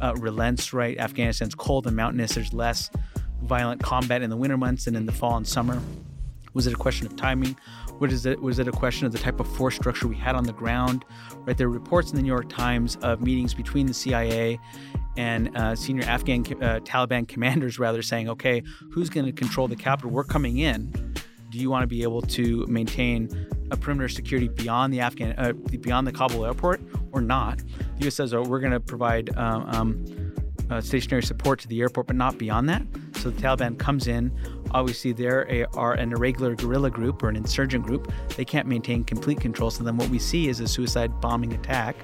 uh, 0.00 0.14
relents? 0.20 0.72
Right, 0.72 0.96
Afghanistan's 0.96 1.56
cold 1.56 1.88
and 1.88 1.96
mountainous. 1.96 2.36
There's 2.36 2.54
less 2.54 2.88
violent 3.42 3.82
combat 3.82 4.22
in 4.22 4.30
the 4.30 4.36
winter 4.36 4.58
months 4.58 4.84
than 4.84 4.94
in 4.94 5.06
the 5.06 5.12
fall 5.12 5.36
and 5.36 5.46
summer. 5.46 5.82
Was 6.54 6.68
it 6.68 6.72
a 6.72 6.76
question 6.76 7.08
of 7.08 7.16
timing? 7.16 7.56
What 8.00 8.10
is 8.10 8.24
it? 8.24 8.40
Was 8.40 8.58
it 8.58 8.66
a 8.66 8.72
question 8.72 9.04
of 9.04 9.12
the 9.12 9.18
type 9.18 9.40
of 9.40 9.46
force 9.56 9.74
structure 9.74 10.08
we 10.08 10.16
had 10.16 10.34
on 10.34 10.44
the 10.44 10.54
ground? 10.54 11.04
Right, 11.44 11.54
there 11.54 11.66
are 11.66 11.70
reports 11.70 12.08
in 12.08 12.16
the 12.16 12.22
New 12.22 12.28
York 12.28 12.48
Times 12.48 12.96
of 13.02 13.20
meetings 13.20 13.52
between 13.52 13.86
the 13.86 13.92
CIA 13.92 14.58
and 15.18 15.54
uh, 15.54 15.76
senior 15.76 16.04
Afghan 16.04 16.40
uh, 16.62 16.80
Taliban 16.80 17.28
commanders, 17.28 17.78
rather 17.78 18.00
saying, 18.00 18.30
"Okay, 18.30 18.62
who's 18.90 19.10
going 19.10 19.26
to 19.26 19.32
control 19.32 19.68
the 19.68 19.76
capital? 19.76 20.10
We're 20.10 20.24
coming 20.24 20.60
in. 20.60 21.14
Do 21.50 21.58
you 21.58 21.68
want 21.68 21.82
to 21.82 21.86
be 21.86 22.02
able 22.02 22.22
to 22.22 22.64
maintain 22.68 23.28
a 23.70 23.76
perimeter 23.76 24.08
security 24.08 24.48
beyond 24.48 24.94
the 24.94 25.00
Afghan, 25.00 25.34
uh, 25.36 25.52
beyond 25.52 26.06
the 26.06 26.12
Kabul 26.12 26.46
airport, 26.46 26.80
or 27.12 27.20
not?" 27.20 27.58
The 27.58 28.04
U.S. 28.04 28.14
says, 28.14 28.32
"Oh, 28.32 28.40
we're 28.40 28.60
going 28.60 28.72
to 28.72 28.80
provide." 28.80 29.36
Um, 29.36 29.66
um, 29.68 30.30
uh, 30.70 30.80
stationary 30.80 31.22
support 31.22 31.58
to 31.58 31.68
the 31.68 31.80
airport, 31.80 32.06
but 32.06 32.16
not 32.16 32.38
beyond 32.38 32.68
that. 32.68 32.82
So 33.16 33.30
the 33.30 33.42
Taliban 33.42 33.76
comes 33.76 34.06
in. 34.06 34.30
Obviously, 34.72 35.12
they 35.12 35.26
are 35.74 35.92
an 35.94 36.12
irregular 36.12 36.54
guerrilla 36.54 36.90
group 36.90 37.22
or 37.22 37.28
an 37.28 37.36
insurgent 37.36 37.84
group. 37.84 38.12
They 38.36 38.44
can't 38.44 38.66
maintain 38.66 39.04
complete 39.04 39.40
control. 39.40 39.70
So 39.70 39.84
then 39.84 39.96
what 39.96 40.08
we 40.08 40.18
see 40.18 40.48
is 40.48 40.60
a 40.60 40.68
suicide 40.68 41.20
bombing 41.20 41.52
attack, 41.52 41.96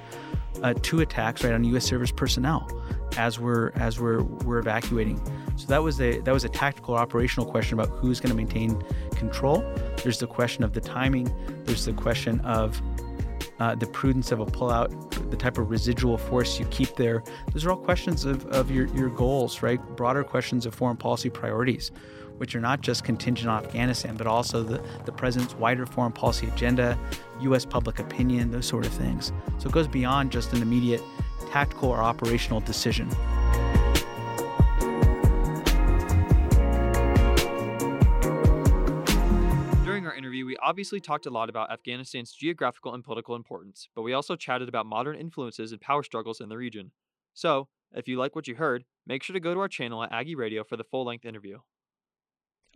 uh, 0.63 0.75
two 0.83 1.01
attacks 1.01 1.45
right 1.45 1.53
on 1.53 1.65
U.S. 1.65 1.85
service 1.85 2.11
personnel 2.11 2.69
as 3.17 3.39
we're 3.39 3.71
as 3.77 4.01
we're 4.01 4.23
we're 4.23 4.59
evacuating. 4.59 5.21
So 5.57 5.67
that 5.69 5.83
was 5.83 6.01
a 6.01 6.21
that 6.21 6.33
was 6.33 6.45
a 6.45 6.49
tactical 6.49 6.95
operational 6.95 7.47
question 7.51 7.79
about 7.79 7.89
who's 7.97 8.21
going 8.21 8.31
to 8.31 8.37
maintain 8.37 8.83
control. 9.13 9.65
There's 10.03 10.19
the 10.19 10.27
question 10.27 10.65
of 10.65 10.73
the 10.73 10.81
timing. 10.81 11.31
There's 11.65 11.85
the 11.85 11.93
question 11.93 12.41
of 12.41 12.81
uh, 13.59 13.75
the 13.75 13.87
prudence 13.87 14.33
of 14.33 14.41
a 14.41 14.47
pullout, 14.47 15.31
the 15.31 15.37
type 15.37 15.59
of 15.59 15.71
residual 15.71 16.19
force 16.19 16.59
you 16.59 16.67
keep 16.67 16.95
there. 16.97 17.23
Those 17.53 17.65
are 17.65 17.71
all 17.71 17.77
questions 17.77 18.25
of, 18.25 18.47
of 18.47 18.71
your, 18.71 18.87
your 18.89 19.09
goals, 19.09 19.63
right? 19.63 19.81
Broader 19.97 20.25
questions 20.25 20.67
of 20.67 20.75
foreign 20.75 20.97
policy 20.97 21.31
priorities, 21.31 21.91
which 22.39 22.55
are 22.55 22.61
not 22.61 22.81
just 22.81 23.05
contingent 23.05 23.49
on 23.49 23.65
Afghanistan, 23.65 24.17
but 24.17 24.27
also 24.27 24.63
the, 24.63 24.83
the 25.05 25.13
president's 25.13 25.55
wider 25.55 25.87
foreign 25.87 26.13
policy 26.13 26.47
agenda, 26.49 26.99
U.S. 27.41 27.65
public 27.65 27.99
opinion, 27.99 28.51
those 28.51 28.67
sort 28.67 28.87
of 28.87 28.93
things. 28.93 29.33
So 29.59 29.69
it 29.69 29.73
goes 29.73 29.89
beyond 29.89 30.33
just 30.33 30.53
an 30.53 30.63
immediate 30.63 31.03
tactical 31.51 31.89
or 31.89 32.03
operational 32.03 32.61
decision. 32.61 33.09
During 39.85 40.07
our 40.07 40.15
interview, 40.15 40.45
we 40.45 40.57
obviously 40.59 41.01
talked 41.01 41.27
a 41.27 41.31
lot 41.31 41.49
about 41.49 41.71
Afghanistan's 41.71 42.33
geographical 42.33 42.95
and 42.95 43.03
political 43.03 43.37
importance, 43.37 43.89
but 43.95 44.03
we 44.03 44.13
also 44.13 44.37
chatted 44.37 44.69
about 44.69 44.87
modern 44.87 45.17
influences 45.17 45.73
and 45.73 45.81
power 45.81 46.03
struggles 46.03 46.41
in 46.41 46.49
the 46.49 46.57
region. 46.57 46.93
So, 47.33 47.69
if 47.93 48.09
you 48.09 48.19
like 48.19 48.35
what 48.35 48.49
you 48.49 48.57
heard, 48.57 48.85
make 49.07 49.23
sure 49.23 49.35
to 49.35 49.41
go 49.41 49.55
to 49.55 49.61
our 49.61 49.69
channel 49.69 50.03
at 50.03 50.13
Aggie 50.13 50.35
Radio 50.35 50.65
for 50.65 50.77
the 50.77 50.85
full 50.85 51.05
length 51.07 51.25
interview. 51.25 51.59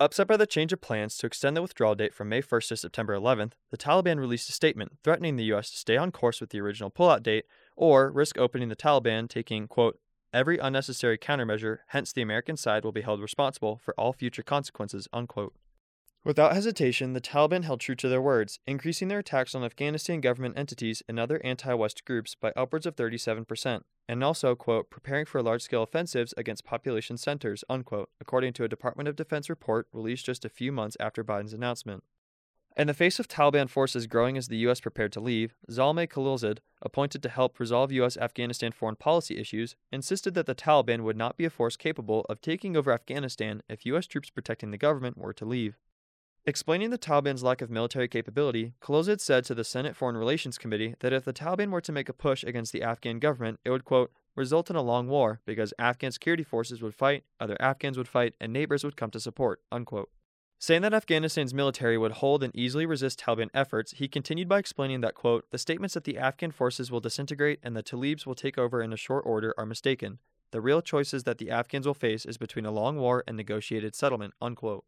Upset 0.01 0.27
by 0.27 0.39
the 0.39 0.47
change 0.47 0.73
of 0.73 0.81
plans 0.81 1.19
to 1.19 1.27
extend 1.27 1.55
the 1.55 1.61
withdrawal 1.61 1.95
date 1.95 2.15
from 2.15 2.31
May 2.31 2.41
1st 2.41 2.69
to 2.69 2.77
September 2.79 3.15
11th, 3.15 3.53
the 3.71 3.77
Taliban 3.77 4.19
released 4.19 4.49
a 4.49 4.53
statement 4.53 4.93
threatening 5.05 5.37
the 5.37 5.45
U.S. 5.45 5.71
to 5.71 5.77
stay 5.77 5.99
on 5.99 6.11
course 6.11 6.41
with 6.41 6.49
the 6.49 6.61
original 6.63 6.91
pullout 6.91 7.23
date 7.23 7.45
or 7.77 8.11
risk 8.11 8.39
opening 8.39 8.71
the 8.71 8.77
Taliban 8.77 9.29
taking, 9.29 9.69
quote, 9.69 10.01
every 10.33 10.57
unnecessary 10.57 11.19
countermeasure, 11.19 11.81
hence 11.89 12.15
the 12.15 12.23
American 12.23 12.57
side 12.57 12.83
will 12.83 12.93
be 12.93 13.03
held 13.03 13.21
responsible 13.21 13.79
for 13.85 13.93
all 14.01 14.15
future 14.15 14.43
consequences, 14.43 15.07
unquote. 15.13 15.53
Without 16.25 16.55
hesitation, 16.55 17.13
the 17.13 17.21
Taliban 17.21 17.65
held 17.65 17.81
true 17.81 17.95
to 17.97 18.09
their 18.09 18.23
words, 18.23 18.59
increasing 18.67 19.09
their 19.09 19.19
attacks 19.19 19.55
on 19.55 19.63
Afghanistan 19.63 20.23
government 20.23 20.57
entities 20.57 21.03
and 21.11 21.21
other 21.21 21.43
anti 21.45 21.75
West 21.75 22.07
groups 22.07 22.35
by 22.35 22.55
upwards 22.57 22.87
of 22.87 22.97
37%, 22.97 23.83
and 24.11 24.25
also, 24.25 24.57
quote, 24.57 24.91
preparing 24.91 25.25
for 25.25 25.41
large 25.41 25.63
scale 25.63 25.85
offensives 25.85 26.35
against 26.37 26.65
population 26.65 27.17
centers, 27.17 27.63
unquote, 27.71 28.11
according 28.21 28.53
to 28.53 28.65
a 28.65 28.69
Department 28.69 29.09
of 29.09 29.15
Defense 29.15 29.49
report 29.49 29.87
released 29.93 30.27
just 30.27 30.45
a 30.45 30.49
few 30.49 30.73
months 30.73 30.97
after 30.99 31.23
Biden's 31.23 31.53
announcement. 31.53 32.03
In 32.77 32.89
the 32.89 32.95
face 32.95 33.21
of 33.21 33.29
Taliban 33.29 33.71
forces 33.71 34.09
growing 34.09 34.37
as 34.37 34.49
the 34.49 34.57
U.S. 34.67 34.81
prepared 34.81 35.13
to 35.13 35.21
leave, 35.21 35.55
Zalmay 35.71 36.09
Khalilzad, 36.09 36.59
appointed 36.83 37.23
to 37.23 37.29
help 37.29 37.61
resolve 37.61 37.93
U.S. 37.93 38.17
Afghanistan 38.17 38.73
foreign 38.73 38.97
policy 38.97 39.39
issues, 39.39 39.77
insisted 39.93 40.35
that 40.35 40.47
the 40.47 40.57
Taliban 40.57 41.03
would 41.03 41.17
not 41.17 41.37
be 41.37 41.45
a 41.45 41.51
force 41.51 41.77
capable 41.77 42.27
of 42.29 42.41
taking 42.41 42.77
over 42.77 42.91
Afghanistan 42.91 43.63
if 43.69 43.87
U.S. 43.87 44.09
troops 44.09 44.29
protecting 44.29 44.73
the 44.73 44.77
government 44.77 45.19
were 45.19 45.33
to 45.35 45.45
leave. 45.45 45.79
Explaining 46.47 46.89
the 46.89 46.97
Taliban's 46.97 47.43
lack 47.43 47.61
of 47.61 47.69
military 47.69 48.09
capability, 48.09 48.73
Khalilzad 48.81 49.21
said 49.21 49.45
to 49.45 49.55
the 49.55 49.63
Senate 49.63 49.95
Foreign 49.95 50.17
Relations 50.17 50.57
Committee 50.57 50.95
that 51.01 51.13
if 51.13 51.27
the 51.27 51.35
Taliban 51.35 51.71
were 51.71 51.83
to 51.83 51.93
make 51.93 52.09
a 52.09 52.15
push 52.15 52.43
against 52.43 52.73
the 52.73 52.83
Afghan 52.83 53.19
government, 53.19 53.61
it 53.63 53.69
would, 53.69 53.85
quote, 53.85 54.11
result 54.35 54.71
in 54.71 54.77
a 54.77 54.81
long 54.81 55.07
war 55.07 55.43
because 55.45 55.75
Afghan 55.79 56.13
security 56.13 56.43
forces 56.43 56.81
would 56.81 56.95
fight, 56.95 57.25
other 57.39 57.61
Afghans 57.61 57.99
would 57.99 58.09
fight, 58.09 58.33
and 58.41 58.55
neighbors 58.55 58.83
would 58.85 58.97
come 58.97 59.11
to 59.11 59.21
support, 59.21 59.61
unquote. 59.71 60.09
Saying 60.59 60.81
that 60.81 60.95
Afghanistan's 60.95 61.53
military 61.53 61.99
would 61.99 62.13
hold 62.13 62.43
and 62.43 62.57
easily 62.57 62.87
resist 62.87 63.21
Taliban 63.21 63.51
efforts, 63.53 63.93
he 63.93 64.09
continued 64.09 64.49
by 64.49 64.59
explaining 64.59 65.03
that, 65.03 65.15
quote, 65.15 65.45
the 65.51 65.59
statements 65.59 65.93
that 65.93 66.05
the 66.05 66.17
Afghan 66.17 66.53
forces 66.53 66.91
will 66.91 67.01
disintegrate 67.01 67.61
and 67.63 67.77
the 67.77 67.83
Talibs 67.83 68.25
will 68.25 68.35
take 68.35 68.57
over 68.57 68.81
in 68.81 68.95
a 68.95 68.97
short 68.97 69.25
order 69.27 69.55
are 69.59 69.67
mistaken. 69.67 70.21
The 70.53 70.63
real 70.63 70.81
choices 70.81 71.25
that 71.25 71.37
the 71.37 71.51
Afghans 71.51 71.87
will 71.87 71.93
face 71.93 72.25
is 72.25 72.39
between 72.39 72.65
a 72.65 72.73
long 72.73 72.97
war 72.97 73.25
and 73.27 73.37
negotiated 73.37 73.95
settlement, 73.95 74.33
unquote. 74.41 74.85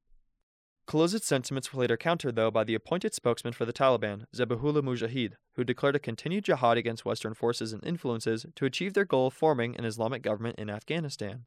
Khalilzad's 0.87 1.25
sentiments 1.25 1.73
were 1.73 1.81
later 1.81 1.97
countered, 1.97 2.35
though, 2.35 2.51
by 2.51 2.65
the 2.65 2.75
appointed 2.75 3.15
spokesman 3.15 3.53
for 3.53 3.65
the 3.65 3.73
Taliban, 3.73 4.25
Zabihullah 4.35 4.83
Mujahid, 4.83 5.35
who 5.55 5.65
declared 5.65 5.97
a 5.97 6.01
continued 6.01 6.45
jihad 6.45 6.77
against 6.77 7.05
Western 7.05 7.35
forces 7.35 7.73
and 7.73 7.85
influences 7.87 8.45
to 8.57 8.65
achieve 8.65 8.95
their 8.95 9.05
goal 9.05 9.29
of 9.29 9.35
forming 9.35 9.77
an 9.77 9.85
Islamic 9.85 10.23
government 10.23 10.59
in 10.59 10.69
Afghanistan. 10.69 11.45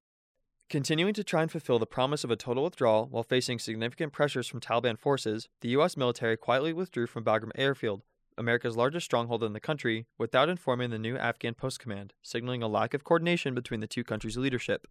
Continuing 0.70 1.14
to 1.14 1.24
try 1.24 1.44
and 1.44 1.52
fulfill 1.52 1.78
the 1.78 1.86
promise 1.86 2.24
of 2.24 2.32
a 2.32 2.36
total 2.36 2.64
withdrawal 2.64 3.06
while 3.06 3.22
facing 3.24 3.60
significant 3.60 4.12
pressures 4.14 4.48
from 4.48 4.60
Taliban 4.60 4.98
forces, 4.98 5.48
the 5.62 5.70
U.S. 5.70 5.96
military 5.96 6.38
quietly 6.38 6.74
withdrew 6.74 7.06
from 7.06 7.24
Bagram 7.24 7.52
Airfield, 7.56 8.02
America's 8.38 8.76
largest 8.76 9.06
stronghold 9.06 9.44
in 9.44 9.54
the 9.54 9.60
country, 9.60 10.08
without 10.18 10.50
informing 10.50 10.90
the 10.90 10.98
new 10.98 11.18
Afghan 11.18 11.54
post 11.54 11.80
command, 11.80 12.14
signaling 12.24 12.64
a 12.64 12.68
lack 12.68 12.94
of 12.94 13.04
coordination 13.04 13.54
between 13.54 13.80
the 13.80 13.88
two 13.88 14.04
countries' 14.04 14.38
leadership. 14.38 14.88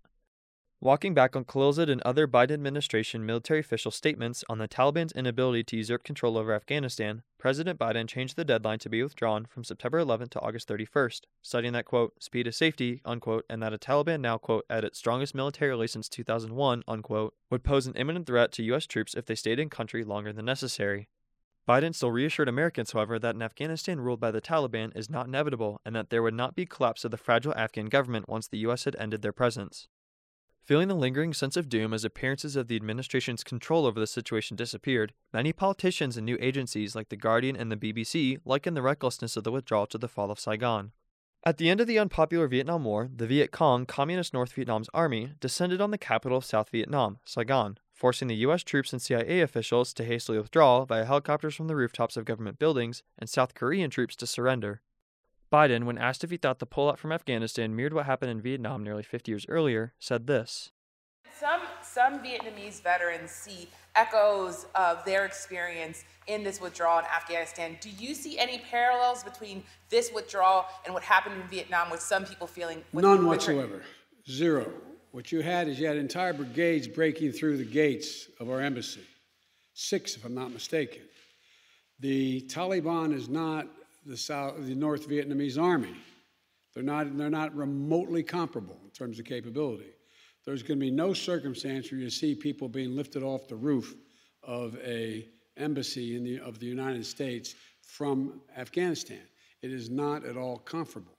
Walking 0.81 1.15
back 1.15 1.35
on 1.35 1.47
Khalilzad 1.47 1.91
and 1.91 2.03
other 2.03 2.29
Biden 2.29 2.53
administration 2.53 3.25
military 3.25 3.61
official 3.61 3.91
statements 3.91 4.45
on 4.51 4.59
the 4.59 4.69
Taliban's 4.69 5.13
inability 5.13 5.65
to 5.65 5.77
usurp 5.79 6.05
control 6.05 6.37
over 6.37 6.53
Afghanistan, 6.53 7.23
President 7.39 7.79
Biden 7.79 8.07
changed 8.07 8.37
the 8.37 8.45
deadline 8.45 8.79
to 8.81 8.91
be 8.91 9.03
withdrawn 9.03 9.47
from 9.47 9.65
September 9.65 10.05
11th 10.05 10.31
to 10.31 10.41
August 10.41 10.69
31st, 10.69 11.23
citing 11.41 11.73
that, 11.73 11.87
quote, 11.87 12.23
speed 12.23 12.47
is 12.47 12.57
safety, 12.57 13.01
unquote, 13.07 13.47
and 13.49 13.63
that 13.63 13.73
a 13.73 13.79
Taliban 13.79 14.21
now, 14.21 14.37
quote, 14.37 14.67
at 14.69 14.85
its 14.85 14.99
strongest 14.99 15.35
militarily 15.35 15.87
since 15.87 16.07
2001, 16.09 16.83
unquote, 16.87 17.35
would 17.51 17.65
pose 17.65 17.87
an 17.87 17.95
imminent 17.95 18.27
threat 18.27 18.53
to 18.53 18.63
U.S. 18.65 18.87
troops 18.87 19.15
if 19.15 19.25
they 19.25 19.35
stayed 19.35 19.59
in 19.59 19.71
country 19.71 20.05
longer 20.05 20.35
than 20.35 20.45
necessary. 20.45 21.09
Biden 21.67 21.95
still 21.95 22.11
reassured 22.11 22.49
Americans, 22.49 22.93
however, 22.93 23.19
that 23.19 23.35
an 23.35 23.43
Afghanistan 23.43 24.01
ruled 24.01 24.21
by 24.21 24.31
the 24.31 24.43
Taliban 24.43 24.95
is 24.95 25.09
not 25.09 25.29
inevitable 25.29 25.81
and 25.87 25.97
that 25.97 26.11
there 26.11 26.23
would 26.23 26.35
not 26.35 26.55
be 26.55 26.67
collapse 26.67 27.07
of 27.07 27.11
the 27.11 27.17
fragile 27.17 27.55
Afghan 27.57 27.87
government 27.87 28.29
once 28.29 28.47
the 28.47 28.59
U.S. 28.59 28.85
had 28.85 28.97
ended 28.97 29.23
their 29.23 29.33
presence. 29.33 29.89
Feeling 30.65 30.89
the 30.89 30.95
lingering 30.95 31.35
sense 31.35 31.59
of 31.59 31.69
doom 31.69 31.93
as 31.93 32.07
appearances 32.07 32.57
of 32.57 32.69
the 32.69 32.77
administration's 32.77 33.45
control 33.45 33.85
over 33.85 34.01
the 34.01 34.07
situation 34.07 34.57
disappeared, 34.57 35.13
many 35.31 35.53
politicians 35.53 36.17
and 36.17 36.25
new 36.25 36.39
agencies 36.41 36.97
like 36.97 37.11
The 37.11 37.17
Guardian 37.17 37.55
and 37.55 37.71
the 37.71 37.77
BBC 37.77 38.39
likened 38.47 38.75
the 38.75 38.81
recklessness 38.81 39.37
of 39.37 39.45
the 39.45 39.53
withdrawal 39.53 39.87
to 39.89 39.99
the 39.99 40.09
fall 40.09 40.31
of 40.31 40.41
Saigon. 40.41 40.93
At 41.45 41.59
the 41.59 41.69
end 41.69 41.83
of 41.83 41.87
the 41.87 41.99
unpopular 41.99 42.49
Vietnam 42.49 42.85
War, 42.85 43.11
the 43.15 43.27
Viet 43.27 43.51
Cong, 43.51 43.85
Communist 43.85 44.33
North 44.33 44.55
Vietnam's 44.55 44.89
army, 44.95 45.35
descended 45.39 45.83
on 45.83 45.91
the 45.91 45.99
capital 45.99 46.39
of 46.39 46.47
South 46.47 46.71
Vietnam, 46.71 47.19
Saigon, 47.27 47.77
forcing 47.93 48.29
the 48.29 48.37
U.S. 48.37 48.63
troops 48.63 48.95
and 48.95 49.03
CIA 49.03 49.43
officials 49.43 49.93
to 49.93 50.05
hastily 50.05 50.39
withdraw 50.39 50.87
via 50.87 51.05
helicopters 51.05 51.55
from 51.55 51.67
the 51.67 51.77
rooftops 51.77 52.17
of 52.17 52.25
government 52.25 52.59
buildings 52.59 53.03
and 53.19 53.29
South 53.29 53.53
Korean 53.53 53.91
troops 53.91 54.17
to 54.17 54.27
surrender. 54.27 54.81
Biden, 55.55 55.85
when 55.85 55.99
asked 55.99 56.25
if 56.25 56.33
he 56.33 56.37
thought 56.37 56.59
the 56.59 56.67
pullout 56.67 56.99
from 56.99 57.13
Afghanistan 57.13 57.77
mirrored 57.77 57.95
what 57.95 58.07
happened 58.07 58.33
in 58.33 58.41
Vietnam 58.41 58.83
nearly 58.83 59.05
50 59.05 59.31
years 59.31 59.47
earlier, 59.49 59.93
said 60.01 60.27
this. 60.27 60.73
Some, 61.39 61.61
some 61.81 62.19
Vietnamese 62.19 62.83
veterans 62.83 63.31
see 63.31 63.69
echoes 63.95 64.67
of 64.75 65.05
their 65.05 65.25
experience 65.25 66.03
in 66.27 66.43
this 66.43 66.61
withdrawal 66.61 66.99
in 66.99 67.05
Afghanistan. 67.05 67.77
Do 67.81 67.89
you 67.89 68.17
see 68.17 68.37
any 68.37 68.59
parallels 68.69 69.23
between 69.23 69.63
this 69.91 70.11
withdrawal 70.13 70.67
and 70.85 70.93
what 70.93 71.05
happened 71.05 71.41
in 71.41 71.47
Vietnam 71.47 71.89
with 71.89 72.01
some 72.01 72.25
people 72.25 72.49
feeling? 72.49 72.83
None 72.93 73.25
whatsoever. 73.25 73.83
Zero. 74.29 74.73
What 75.13 75.31
you 75.31 75.41
had 75.41 75.69
is 75.69 75.79
you 75.79 75.87
had 75.87 75.99
entire 75.99 76.33
brigades 76.33 76.89
breaking 76.89 77.31
through 77.31 77.59
the 77.59 77.65
gates 77.65 78.27
of 78.41 78.51
our 78.51 78.61
embassy. 78.61 79.07
Six, 79.75 80.17
if 80.17 80.25
I'm 80.25 80.35
not 80.35 80.51
mistaken. 80.51 81.03
The 82.01 82.41
Taliban 82.49 83.15
is 83.15 83.29
not 83.29 83.69
the, 84.05 84.17
South, 84.17 84.55
the 84.65 84.75
North 84.75 85.09
Vietnamese 85.09 85.61
army. 85.61 85.95
They're 86.75 86.83
not, 86.83 87.17
they're 87.17 87.31
not 87.31 87.55
remotely 87.55 88.23
comparable 88.23 88.79
in 88.85 88.91
terms 88.91 89.19
of 89.19 89.25
capability. 89.25 89.91
There's 90.45 90.63
going 90.63 90.79
to 90.79 90.85
be 90.85 90.91
no 90.91 91.15
circumstance 91.15 91.91
where 91.91 92.01
you 92.01 92.11
see 92.11 92.35
people 92.35 92.69
being 92.69 92.95
lifted 92.95 93.23
off 93.23 93.49
the 93.49 93.57
roof 93.57 93.95
of 94.43 94.77
a 94.85 95.29
embassy 95.57 96.19
the, 96.19 96.41
of 96.41 96.59
the 96.59 96.67
United 96.67 97.07
States 97.07 97.55
from 97.83 98.41
Afghanistan. 98.57 99.23
It 99.63 99.73
is 99.73 99.89
not 99.89 100.25
at 100.25 100.37
all 100.37 100.59
comparable. 100.59 101.15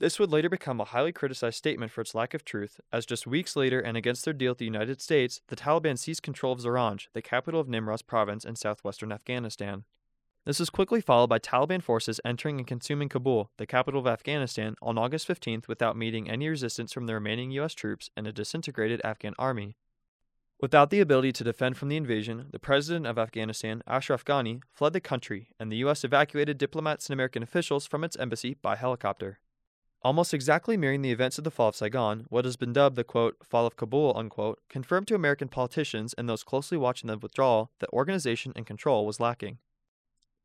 This 0.00 0.18
would 0.18 0.30
later 0.30 0.48
become 0.48 0.80
a 0.80 0.84
highly 0.84 1.12
criticized 1.12 1.56
statement 1.56 1.90
for 1.90 2.00
its 2.00 2.14
lack 2.14 2.32
of 2.32 2.44
truth, 2.44 2.80
as 2.92 3.04
just 3.04 3.26
weeks 3.26 3.56
later 3.56 3.80
and 3.80 3.96
against 3.96 4.24
their 4.24 4.34
deal 4.34 4.52
with 4.52 4.58
the 4.58 4.64
United 4.64 5.02
States, 5.02 5.40
the 5.48 5.56
Taliban 5.56 5.98
seized 5.98 6.22
control 6.22 6.52
of 6.52 6.60
Zaranj, 6.60 7.08
the 7.14 7.22
capital 7.22 7.60
of 7.60 7.66
Nimroz 7.66 8.06
province 8.06 8.44
in 8.44 8.54
southwestern 8.54 9.10
Afghanistan. 9.10 9.84
This 10.48 10.60
was 10.60 10.70
quickly 10.70 11.02
followed 11.02 11.26
by 11.26 11.40
Taliban 11.40 11.82
forces 11.82 12.22
entering 12.24 12.56
and 12.56 12.66
consuming 12.66 13.10
Kabul, 13.10 13.50
the 13.58 13.66
capital 13.66 14.00
of 14.00 14.06
Afghanistan, 14.06 14.76
on 14.80 14.96
August 14.96 15.28
15th 15.28 15.68
without 15.68 15.94
meeting 15.94 16.30
any 16.30 16.48
resistance 16.48 16.90
from 16.90 17.04
the 17.04 17.12
remaining 17.12 17.50
U.S. 17.50 17.74
troops 17.74 18.08
and 18.16 18.26
a 18.26 18.32
disintegrated 18.32 19.02
Afghan 19.04 19.34
army. 19.38 19.76
Without 20.58 20.88
the 20.88 21.00
ability 21.00 21.32
to 21.32 21.44
defend 21.44 21.76
from 21.76 21.90
the 21.90 21.98
invasion, 21.98 22.46
the 22.50 22.58
president 22.58 23.06
of 23.06 23.18
Afghanistan, 23.18 23.82
Ashraf 23.86 24.24
Ghani, 24.24 24.62
fled 24.72 24.94
the 24.94 25.02
country, 25.02 25.48
and 25.60 25.70
the 25.70 25.76
U.S. 25.84 26.02
evacuated 26.02 26.56
diplomats 26.56 27.10
and 27.10 27.12
American 27.12 27.42
officials 27.42 27.86
from 27.86 28.02
its 28.02 28.16
embassy 28.16 28.54
by 28.54 28.74
helicopter. 28.74 29.40
Almost 30.00 30.32
exactly 30.32 30.78
mirroring 30.78 31.02
the 31.02 31.12
events 31.12 31.36
of 31.36 31.44
the 31.44 31.50
fall 31.50 31.68
of 31.68 31.76
Saigon, 31.76 32.24
what 32.30 32.46
has 32.46 32.56
been 32.56 32.72
dubbed 32.72 32.96
the 32.96 33.04
quote, 33.04 33.36
fall 33.44 33.66
of 33.66 33.76
Kabul, 33.76 34.16
unquote, 34.16 34.60
confirmed 34.70 35.08
to 35.08 35.14
American 35.14 35.48
politicians 35.48 36.14
and 36.14 36.26
those 36.26 36.42
closely 36.42 36.78
watching 36.78 37.08
the 37.08 37.18
withdrawal 37.18 37.70
that 37.80 37.90
organization 37.92 38.54
and 38.56 38.64
control 38.64 39.04
was 39.04 39.20
lacking. 39.20 39.58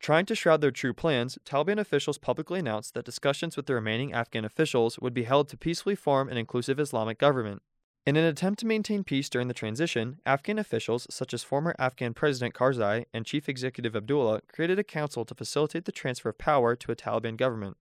Trying 0.03 0.25
to 0.25 0.35
shroud 0.35 0.59
their 0.59 0.69
true 0.69 0.93
plans, 0.93 1.37
Taliban 1.45 1.79
officials 1.79 2.17
publicly 2.17 2.59
announced 2.59 2.93
that 2.93 3.05
discussions 3.05 3.55
with 3.55 3.67
the 3.67 3.73
remaining 3.73 4.11
Afghan 4.11 4.43
officials 4.43 4.99
would 4.99 5.13
be 5.13 5.23
held 5.23 5.47
to 5.47 5.55
peacefully 5.55 5.95
form 5.95 6.27
an 6.27 6.35
inclusive 6.35 6.77
Islamic 6.77 7.17
government. 7.17 7.61
In 8.05 8.17
an 8.17 8.25
attempt 8.25 8.59
to 8.59 8.65
maintain 8.65 9.05
peace 9.05 9.29
during 9.29 9.47
the 9.47 9.53
transition, 9.53 10.19
Afghan 10.25 10.59
officials 10.59 11.07
such 11.09 11.33
as 11.33 11.41
former 11.41 11.73
Afghan 11.79 12.13
President 12.13 12.53
Karzai 12.53 13.05
and 13.13 13.25
Chief 13.25 13.47
Executive 13.47 13.95
Abdullah 13.95 14.41
created 14.53 14.77
a 14.77 14.83
council 14.83 15.23
to 15.23 15.33
facilitate 15.33 15.85
the 15.85 15.93
transfer 15.93 16.27
of 16.27 16.37
power 16.37 16.75
to 16.75 16.91
a 16.91 16.97
Taliban 16.97 17.37
government. 17.37 17.77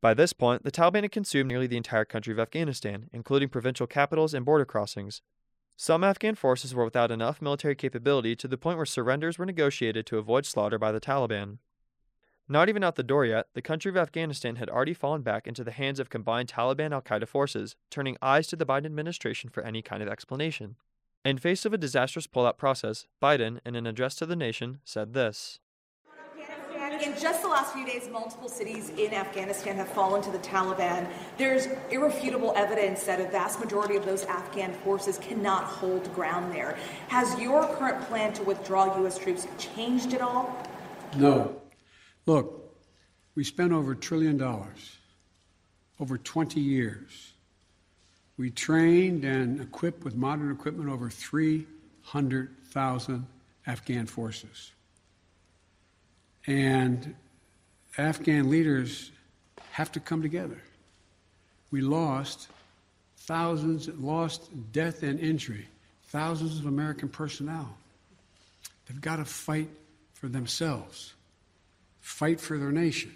By 0.00 0.14
this 0.14 0.32
point, 0.32 0.64
the 0.64 0.72
Taliban 0.72 1.02
had 1.02 1.12
consumed 1.12 1.48
nearly 1.48 1.68
the 1.68 1.76
entire 1.76 2.04
country 2.04 2.32
of 2.32 2.40
Afghanistan, 2.40 3.08
including 3.12 3.50
provincial 3.50 3.86
capitals 3.86 4.34
and 4.34 4.44
border 4.44 4.64
crossings, 4.64 5.22
some 5.76 6.04
Afghan 6.04 6.34
forces 6.34 6.74
were 6.74 6.84
without 6.84 7.10
enough 7.10 7.42
military 7.42 7.74
capability 7.74 8.36
to 8.36 8.48
the 8.48 8.58
point 8.58 8.76
where 8.76 8.86
surrenders 8.86 9.38
were 9.38 9.46
negotiated 9.46 10.06
to 10.06 10.18
avoid 10.18 10.46
slaughter 10.46 10.78
by 10.78 10.92
the 10.92 11.00
Taliban. 11.00 11.58
Not 12.48 12.68
even 12.68 12.84
out 12.84 12.96
the 12.96 13.02
door 13.02 13.24
yet, 13.24 13.46
the 13.54 13.62
country 13.62 13.90
of 13.90 13.96
Afghanistan 13.96 14.56
had 14.56 14.68
already 14.68 14.94
fallen 14.94 15.22
back 15.22 15.46
into 15.46 15.64
the 15.64 15.70
hands 15.70 15.98
of 15.98 16.10
combined 16.10 16.48
Taliban 16.48 16.92
Al 16.92 17.00
Qaeda 17.00 17.26
forces, 17.26 17.76
turning 17.90 18.16
eyes 18.20 18.46
to 18.48 18.56
the 18.56 18.66
Biden 18.66 18.86
administration 18.86 19.48
for 19.48 19.62
any 19.62 19.80
kind 19.80 20.02
of 20.02 20.08
explanation. 20.08 20.76
In 21.24 21.38
face 21.38 21.64
of 21.64 21.72
a 21.72 21.78
disastrous 21.78 22.26
pullout 22.26 22.58
process, 22.58 23.06
Biden, 23.22 23.60
in 23.64 23.76
an 23.76 23.86
address 23.86 24.16
to 24.16 24.26
the 24.26 24.36
nation, 24.36 24.80
said 24.84 25.14
this 25.14 25.60
in 27.02 27.18
just 27.18 27.42
the 27.42 27.48
last 27.48 27.72
few 27.72 27.84
days, 27.84 28.08
multiple 28.10 28.48
cities 28.48 28.90
in 28.90 29.12
Afghanistan 29.12 29.74
have 29.76 29.88
fallen 29.88 30.22
to 30.22 30.30
the 30.30 30.38
Taliban. 30.38 31.08
There's 31.36 31.66
irrefutable 31.90 32.52
evidence 32.56 33.02
that 33.04 33.20
a 33.20 33.24
vast 33.24 33.60
majority 33.60 33.96
of 33.96 34.06
those 34.06 34.24
Afghan 34.24 34.72
forces 34.72 35.18
cannot 35.18 35.64
hold 35.64 36.14
ground 36.14 36.54
there. 36.54 36.78
Has 37.08 37.36
your 37.40 37.66
current 37.76 38.00
plan 38.08 38.32
to 38.34 38.44
withdraw 38.44 38.96
U.S. 39.00 39.18
troops 39.18 39.48
changed 39.58 40.14
at 40.14 40.20
all? 40.20 40.56
No. 41.16 41.60
Look, 42.26 42.76
we 43.34 43.42
spent 43.44 43.72
over 43.72 43.92
a 43.92 43.96
trillion 43.96 44.36
dollars 44.36 44.98
over 45.98 46.18
20 46.18 46.60
years. 46.60 47.32
We 48.36 48.50
trained 48.50 49.24
and 49.24 49.58
equipped 49.60 50.04
with 50.04 50.14
modern 50.14 50.52
equipment 50.52 50.88
over 50.88 51.10
300,000 51.10 53.26
Afghan 53.66 54.06
forces. 54.06 54.70
And 56.46 57.14
Afghan 57.96 58.50
leaders 58.50 59.10
have 59.72 59.92
to 59.92 60.00
come 60.00 60.22
together. 60.22 60.60
We 61.70 61.80
lost 61.80 62.48
thousands, 63.18 63.88
lost 63.88 64.50
death 64.72 65.02
and 65.02 65.18
injury, 65.20 65.66
thousands 66.08 66.58
of 66.58 66.66
American 66.66 67.08
personnel. 67.08 67.76
They've 68.86 69.00
got 69.00 69.16
to 69.16 69.24
fight 69.24 69.68
for 70.14 70.28
themselves, 70.28 71.14
fight 72.00 72.40
for 72.40 72.58
their 72.58 72.72
nation. 72.72 73.14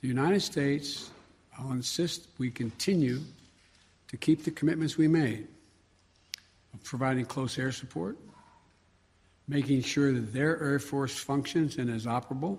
The 0.00 0.08
United 0.08 0.40
States, 0.40 1.10
I'll 1.58 1.72
insist 1.72 2.28
we 2.38 2.50
continue 2.50 3.20
to 4.08 4.16
keep 4.16 4.44
the 4.44 4.50
commitments 4.50 4.96
we 4.96 5.08
made 5.08 5.46
of 6.72 6.82
providing 6.84 7.26
close 7.26 7.58
air 7.58 7.72
support, 7.72 8.16
making 9.48 9.82
sure 9.82 10.12
that 10.12 10.32
their 10.32 10.62
Air 10.62 10.78
Force 10.78 11.18
functions 11.18 11.78
and 11.78 11.88
is 11.88 12.04
operable, 12.04 12.58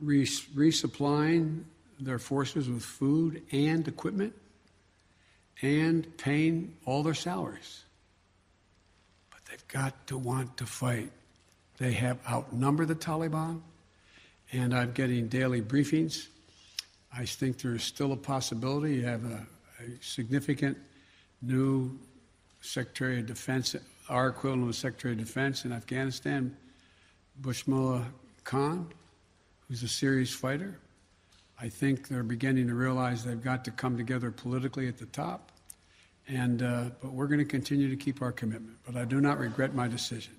res- 0.00 0.44
resupplying 0.54 1.62
their 2.00 2.18
forces 2.18 2.68
with 2.68 2.82
food 2.82 3.42
and 3.52 3.86
equipment, 3.86 4.34
and 5.62 6.14
paying 6.18 6.76
all 6.84 7.02
their 7.02 7.14
salaries. 7.14 7.84
But 9.30 9.40
they've 9.46 9.68
got 9.68 10.08
to 10.08 10.18
want 10.18 10.56
to 10.58 10.66
fight. 10.66 11.10
They 11.78 11.92
have 11.92 12.18
outnumbered 12.28 12.88
the 12.88 12.94
Taliban, 12.96 13.60
and 14.52 14.74
I'm 14.74 14.92
getting 14.92 15.28
daily 15.28 15.62
briefings. 15.62 16.26
I 17.16 17.24
think 17.24 17.62
there 17.62 17.74
is 17.74 17.84
still 17.84 18.12
a 18.12 18.16
possibility. 18.16 18.96
You 18.96 19.04
have 19.04 19.24
a, 19.24 19.46
a 19.80 20.02
significant 20.02 20.76
new 21.40 21.98
Secretary 22.60 23.20
of 23.20 23.26
Defense 23.26 23.74
our 24.08 24.28
equivalent 24.28 24.68
of 24.68 24.76
Secretary 24.76 25.14
of 25.14 25.18
Defense 25.18 25.64
in 25.64 25.72
Afghanistan, 25.72 26.56
Bismillah 27.40 28.06
Khan, 28.44 28.88
who's 29.68 29.82
a 29.82 29.88
serious 29.88 30.32
fighter. 30.32 30.78
I 31.60 31.68
think 31.68 32.08
they're 32.08 32.22
beginning 32.22 32.68
to 32.68 32.74
realize 32.74 33.24
they've 33.24 33.42
got 33.42 33.64
to 33.64 33.70
come 33.70 33.96
together 33.96 34.30
politically 34.30 34.88
at 34.88 34.98
the 34.98 35.06
top. 35.06 35.50
And, 36.28 36.62
uh, 36.62 36.84
but 37.00 37.12
we're 37.12 37.26
going 37.26 37.38
to 37.38 37.44
continue 37.44 37.88
to 37.88 37.96
keep 37.96 38.20
our 38.20 38.32
commitment. 38.32 38.76
But 38.84 38.96
I 38.96 39.04
do 39.04 39.20
not 39.20 39.38
regret 39.38 39.74
my 39.74 39.88
decision. 39.88 40.35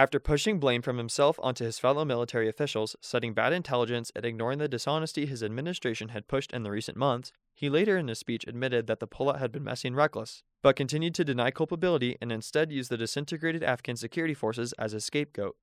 After 0.00 0.18
pushing 0.18 0.58
blame 0.58 0.80
from 0.80 0.96
himself 0.96 1.38
onto 1.42 1.62
his 1.62 1.78
fellow 1.78 2.06
military 2.06 2.48
officials, 2.48 2.96
citing 3.02 3.34
bad 3.34 3.52
intelligence 3.52 4.10
and 4.16 4.24
ignoring 4.24 4.58
the 4.58 4.66
dishonesty 4.66 5.26
his 5.26 5.42
administration 5.42 6.08
had 6.08 6.26
pushed 6.26 6.54
in 6.54 6.62
the 6.62 6.70
recent 6.70 6.96
months, 6.96 7.34
he 7.52 7.68
later 7.68 7.98
in 7.98 8.08
his 8.08 8.18
speech 8.18 8.46
admitted 8.48 8.86
that 8.86 8.98
the 8.98 9.06
pullout 9.06 9.40
had 9.40 9.52
been 9.52 9.62
messy 9.62 9.88
and 9.88 9.96
reckless, 9.98 10.42
but 10.62 10.74
continued 10.74 11.14
to 11.16 11.22
deny 11.22 11.50
culpability 11.50 12.16
and 12.18 12.32
instead 12.32 12.72
used 12.72 12.90
the 12.90 12.96
disintegrated 12.96 13.62
Afghan 13.62 13.94
security 13.94 14.32
forces 14.32 14.72
as 14.78 14.94
a 14.94 15.02
scapegoat. 15.02 15.54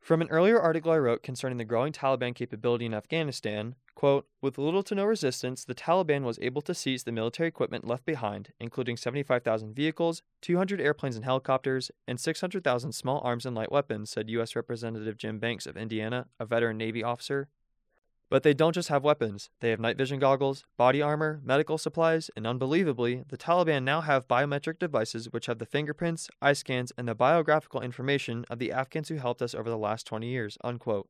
From 0.00 0.22
an 0.22 0.30
earlier 0.30 0.58
article 0.58 0.90
I 0.90 0.98
wrote 0.98 1.22
concerning 1.22 1.58
the 1.58 1.64
growing 1.64 1.92
Taliban 1.92 2.34
capability 2.34 2.86
in 2.86 2.94
Afghanistan, 2.94 3.74
quote, 3.94 4.26
with 4.40 4.56
little 4.56 4.82
to 4.84 4.94
no 4.94 5.04
resistance, 5.04 5.62
the 5.62 5.74
Taliban 5.74 6.22
was 6.22 6.38
able 6.40 6.62
to 6.62 6.74
seize 6.74 7.04
the 7.04 7.12
military 7.12 7.48
equipment 7.48 7.86
left 7.86 8.06
behind, 8.06 8.52
including 8.58 8.96
75,000 8.96 9.74
vehicles, 9.74 10.22
200 10.40 10.80
airplanes 10.80 11.16
and 11.16 11.24
helicopters, 11.24 11.90
and 12.08 12.18
600,000 12.18 12.92
small 12.92 13.20
arms 13.22 13.44
and 13.44 13.54
light 13.54 13.70
weapons, 13.70 14.10
said 14.10 14.30
U.S. 14.30 14.56
Representative 14.56 15.18
Jim 15.18 15.38
Banks 15.38 15.66
of 15.66 15.76
Indiana, 15.76 16.26
a 16.40 16.46
veteran 16.46 16.78
Navy 16.78 17.04
officer. 17.04 17.48
But 18.30 18.44
they 18.44 18.54
don't 18.54 18.74
just 18.74 18.88
have 18.88 19.02
weapons, 19.02 19.50
they 19.58 19.70
have 19.70 19.80
night 19.80 19.98
vision 19.98 20.20
goggles, 20.20 20.64
body 20.76 21.02
armor, 21.02 21.40
medical 21.44 21.78
supplies, 21.78 22.30
and 22.36 22.46
unbelievably, 22.46 23.24
the 23.28 23.36
Taliban 23.36 23.82
now 23.82 24.02
have 24.02 24.28
biometric 24.28 24.78
devices 24.78 25.32
which 25.32 25.46
have 25.46 25.58
the 25.58 25.66
fingerprints, 25.66 26.30
eye 26.40 26.52
scans, 26.52 26.92
and 26.96 27.08
the 27.08 27.14
biographical 27.16 27.80
information 27.80 28.44
of 28.48 28.60
the 28.60 28.70
Afghans 28.70 29.08
who 29.08 29.16
helped 29.16 29.42
us 29.42 29.52
over 29.52 29.68
the 29.68 29.76
last 29.76 30.06
20 30.06 30.28
years. 30.28 30.56
Unquote. 30.62 31.08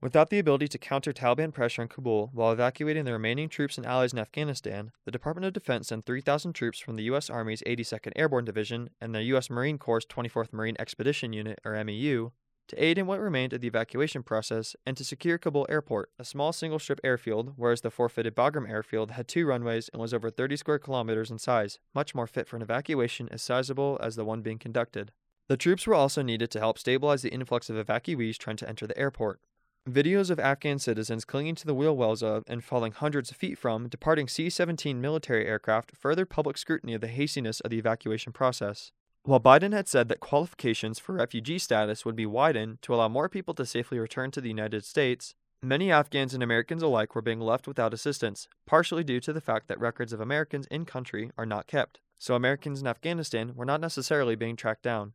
Without 0.00 0.30
the 0.30 0.38
ability 0.38 0.68
to 0.68 0.78
counter 0.78 1.12
Taliban 1.12 1.52
pressure 1.52 1.82
in 1.82 1.88
Kabul 1.88 2.30
while 2.32 2.52
evacuating 2.52 3.04
the 3.04 3.12
remaining 3.12 3.48
troops 3.48 3.76
and 3.76 3.86
allies 3.86 4.12
in 4.12 4.18
Afghanistan, 4.20 4.92
the 5.04 5.12
Department 5.12 5.46
of 5.46 5.52
Defense 5.52 5.88
sent 5.88 6.06
3,000 6.06 6.52
troops 6.52 6.78
from 6.78 6.94
the 6.94 7.04
U.S. 7.04 7.28
Army's 7.28 7.62
82nd 7.66 8.12
Airborne 8.14 8.44
Division 8.44 8.90
and 9.00 9.14
the 9.14 9.22
U.S. 9.24 9.50
Marine 9.50 9.78
Corps' 9.78 10.00
24th 10.00 10.52
Marine 10.52 10.76
Expedition 10.78 11.32
Unit, 11.32 11.60
or 11.64 11.82
MEU, 11.84 12.30
to 12.72 12.82
aid 12.82 12.96
in 12.96 13.06
what 13.06 13.20
remained 13.20 13.52
of 13.52 13.60
the 13.60 13.68
evacuation 13.68 14.22
process 14.22 14.74
and 14.86 14.96
to 14.96 15.04
secure 15.04 15.36
Kabul 15.36 15.66
Airport, 15.68 16.10
a 16.18 16.24
small 16.24 16.54
single 16.54 16.78
strip 16.78 17.00
airfield, 17.04 17.52
whereas 17.56 17.82
the 17.82 17.90
forfeited 17.90 18.34
Bagram 18.34 18.68
Airfield 18.68 19.10
had 19.10 19.28
two 19.28 19.46
runways 19.46 19.90
and 19.92 20.00
was 20.00 20.14
over 20.14 20.30
30 20.30 20.56
square 20.56 20.78
kilometers 20.78 21.30
in 21.30 21.38
size, 21.38 21.78
much 21.94 22.14
more 22.14 22.26
fit 22.26 22.48
for 22.48 22.56
an 22.56 22.62
evacuation 22.62 23.28
as 23.30 23.42
sizable 23.42 23.98
as 24.02 24.16
the 24.16 24.24
one 24.24 24.40
being 24.40 24.58
conducted. 24.58 25.12
The 25.48 25.58
troops 25.58 25.86
were 25.86 25.94
also 25.94 26.22
needed 26.22 26.50
to 26.52 26.60
help 26.60 26.78
stabilize 26.78 27.20
the 27.20 27.32
influx 27.32 27.68
of 27.68 27.76
evacuees 27.76 28.38
trying 28.38 28.56
to 28.56 28.68
enter 28.68 28.86
the 28.86 28.98
airport. 28.98 29.40
Videos 29.86 30.30
of 30.30 30.40
Afghan 30.40 30.78
citizens 30.78 31.26
clinging 31.26 31.56
to 31.56 31.66
the 31.66 31.74
wheel 31.74 31.96
wells 31.96 32.22
of 32.22 32.44
and 32.46 32.64
falling 32.64 32.92
hundreds 32.92 33.30
of 33.30 33.36
feet 33.36 33.58
from 33.58 33.88
departing 33.88 34.28
C 34.28 34.48
17 34.48 34.98
military 34.98 35.46
aircraft 35.46 35.94
furthered 35.94 36.30
public 36.30 36.56
scrutiny 36.56 36.94
of 36.94 37.02
the 37.02 37.08
hastiness 37.08 37.60
of 37.60 37.70
the 37.70 37.78
evacuation 37.78 38.32
process. 38.32 38.92
While 39.24 39.38
Biden 39.38 39.72
had 39.72 39.86
said 39.86 40.08
that 40.08 40.18
qualifications 40.18 40.98
for 40.98 41.12
refugee 41.12 41.60
status 41.60 42.04
would 42.04 42.16
be 42.16 42.26
widened 42.26 42.82
to 42.82 42.92
allow 42.92 43.06
more 43.06 43.28
people 43.28 43.54
to 43.54 43.64
safely 43.64 44.00
return 44.00 44.32
to 44.32 44.40
the 44.40 44.48
United 44.48 44.84
States, 44.84 45.36
many 45.62 45.92
Afghans 45.92 46.34
and 46.34 46.42
Americans 46.42 46.82
alike 46.82 47.14
were 47.14 47.22
being 47.22 47.38
left 47.38 47.68
without 47.68 47.94
assistance, 47.94 48.48
partially 48.66 49.04
due 49.04 49.20
to 49.20 49.32
the 49.32 49.40
fact 49.40 49.68
that 49.68 49.78
records 49.78 50.12
of 50.12 50.20
Americans 50.20 50.66
in 50.72 50.84
country 50.84 51.30
are 51.38 51.46
not 51.46 51.68
kept, 51.68 52.00
so 52.18 52.34
Americans 52.34 52.80
in 52.80 52.88
Afghanistan 52.88 53.52
were 53.54 53.64
not 53.64 53.80
necessarily 53.80 54.34
being 54.34 54.56
tracked 54.56 54.82
down. 54.82 55.12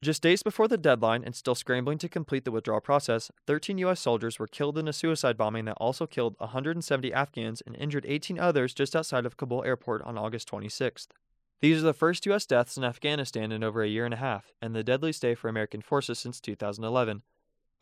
Just 0.00 0.22
days 0.22 0.44
before 0.44 0.68
the 0.68 0.78
deadline 0.78 1.24
and 1.24 1.34
still 1.34 1.56
scrambling 1.56 1.98
to 1.98 2.08
complete 2.08 2.44
the 2.44 2.52
withdrawal 2.52 2.80
process, 2.80 3.32
13 3.48 3.78
U.S. 3.78 3.98
soldiers 3.98 4.38
were 4.38 4.46
killed 4.46 4.78
in 4.78 4.86
a 4.86 4.92
suicide 4.92 5.36
bombing 5.36 5.64
that 5.64 5.76
also 5.78 6.06
killed 6.06 6.36
170 6.38 7.12
Afghans 7.12 7.62
and 7.66 7.74
injured 7.74 8.06
18 8.06 8.38
others 8.38 8.74
just 8.74 8.94
outside 8.94 9.26
of 9.26 9.36
Kabul 9.36 9.64
airport 9.64 10.02
on 10.02 10.16
August 10.16 10.48
26th. 10.48 11.08
These 11.60 11.78
are 11.78 11.86
the 11.86 11.92
first 11.92 12.24
U.S. 12.24 12.46
deaths 12.46 12.78
in 12.78 12.84
Afghanistan 12.84 13.52
in 13.52 13.62
over 13.62 13.82
a 13.82 13.88
year 13.88 14.06
and 14.06 14.14
a 14.14 14.18
half, 14.18 14.52
and 14.62 14.74
the 14.74 14.82
deadliest 14.82 15.20
day 15.20 15.34
for 15.34 15.48
American 15.48 15.82
forces 15.82 16.18
since 16.18 16.40
2011. 16.40 17.22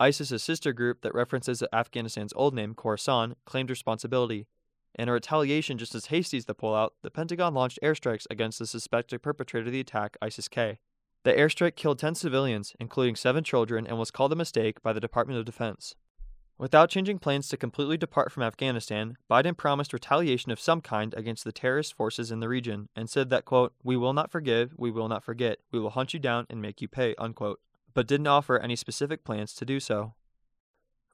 ISIS's 0.01 0.43
sister 0.43 0.73
group 0.73 1.03
that 1.03 1.14
references 1.14 1.62
Afghanistan's 1.73 2.33
old 2.35 2.55
name, 2.55 2.75
Khorasan, 2.75 3.35
claimed 3.45 3.71
responsibility. 3.71 4.49
In 4.97 5.09
a 5.09 5.12
retaliation 5.12 5.79
just 5.79 5.95
as 5.95 6.07
hasty 6.07 6.38
as 6.38 6.47
the 6.47 6.57
pullout, 6.57 6.91
the 7.03 7.11
Pentagon 7.11 7.55
launched 7.55 7.79
airstrikes 7.81 8.27
against 8.29 8.59
the 8.59 8.67
suspected 8.67 9.23
perpetrator 9.23 9.67
of 9.67 9.73
the 9.73 9.81
attack, 9.81 10.17
ISIS 10.21 10.49
K. 10.49 10.81
The 11.23 11.33
airstrike 11.33 11.77
killed 11.77 12.01
10 12.01 12.17
civilians, 12.17 12.75
including 12.81 13.14
seven 13.14 13.45
children, 13.45 13.87
and 13.87 13.97
was 13.97 14.11
called 14.11 14.33
a 14.33 14.37
mistake 14.37 14.83
by 14.83 14.93
the 14.93 15.01
Department 15.01 15.38
of 15.38 15.45
Defense. 15.45 15.95
Without 16.59 16.90
changing 16.90 17.21
plans 17.21 17.49
to 17.49 17.57
completely 17.57 17.97
depart 17.97 18.33
from 18.33 18.42
Afghanistan, 18.42 19.16
Biden 19.31 19.57
promised 19.57 19.92
retaliation 19.92 20.51
of 20.51 20.59
some 20.59 20.81
kind 20.81 21.14
against 21.14 21.44
the 21.44 21.53
terrorist 21.53 21.94
forces 21.94 22.33
in 22.33 22.40
the 22.40 22.49
region 22.49 22.88
and 22.97 23.09
said 23.09 23.31
that, 23.31 23.44
quote, 23.44 23.75
we 23.85 23.97
will 23.97 24.12
not 24.12 24.33
forgive, 24.33 24.75
we 24.77 24.90
will 24.90 25.09
not 25.09 25.23
forget, 25.23 25.61
we 25.71 25.79
will 25.79 25.90
hunt 25.90 26.12
you 26.12 26.18
down 26.18 26.47
and 26.51 26.61
make 26.61 26.83
you 26.83 26.88
pay, 26.88 27.14
unquote, 27.16 27.61
but 27.94 28.09
didn't 28.09 28.27
offer 28.27 28.59
any 28.59 28.75
specific 28.75 29.23
plans 29.23 29.55
to 29.55 29.64
do 29.64 29.79
so. 29.79 30.14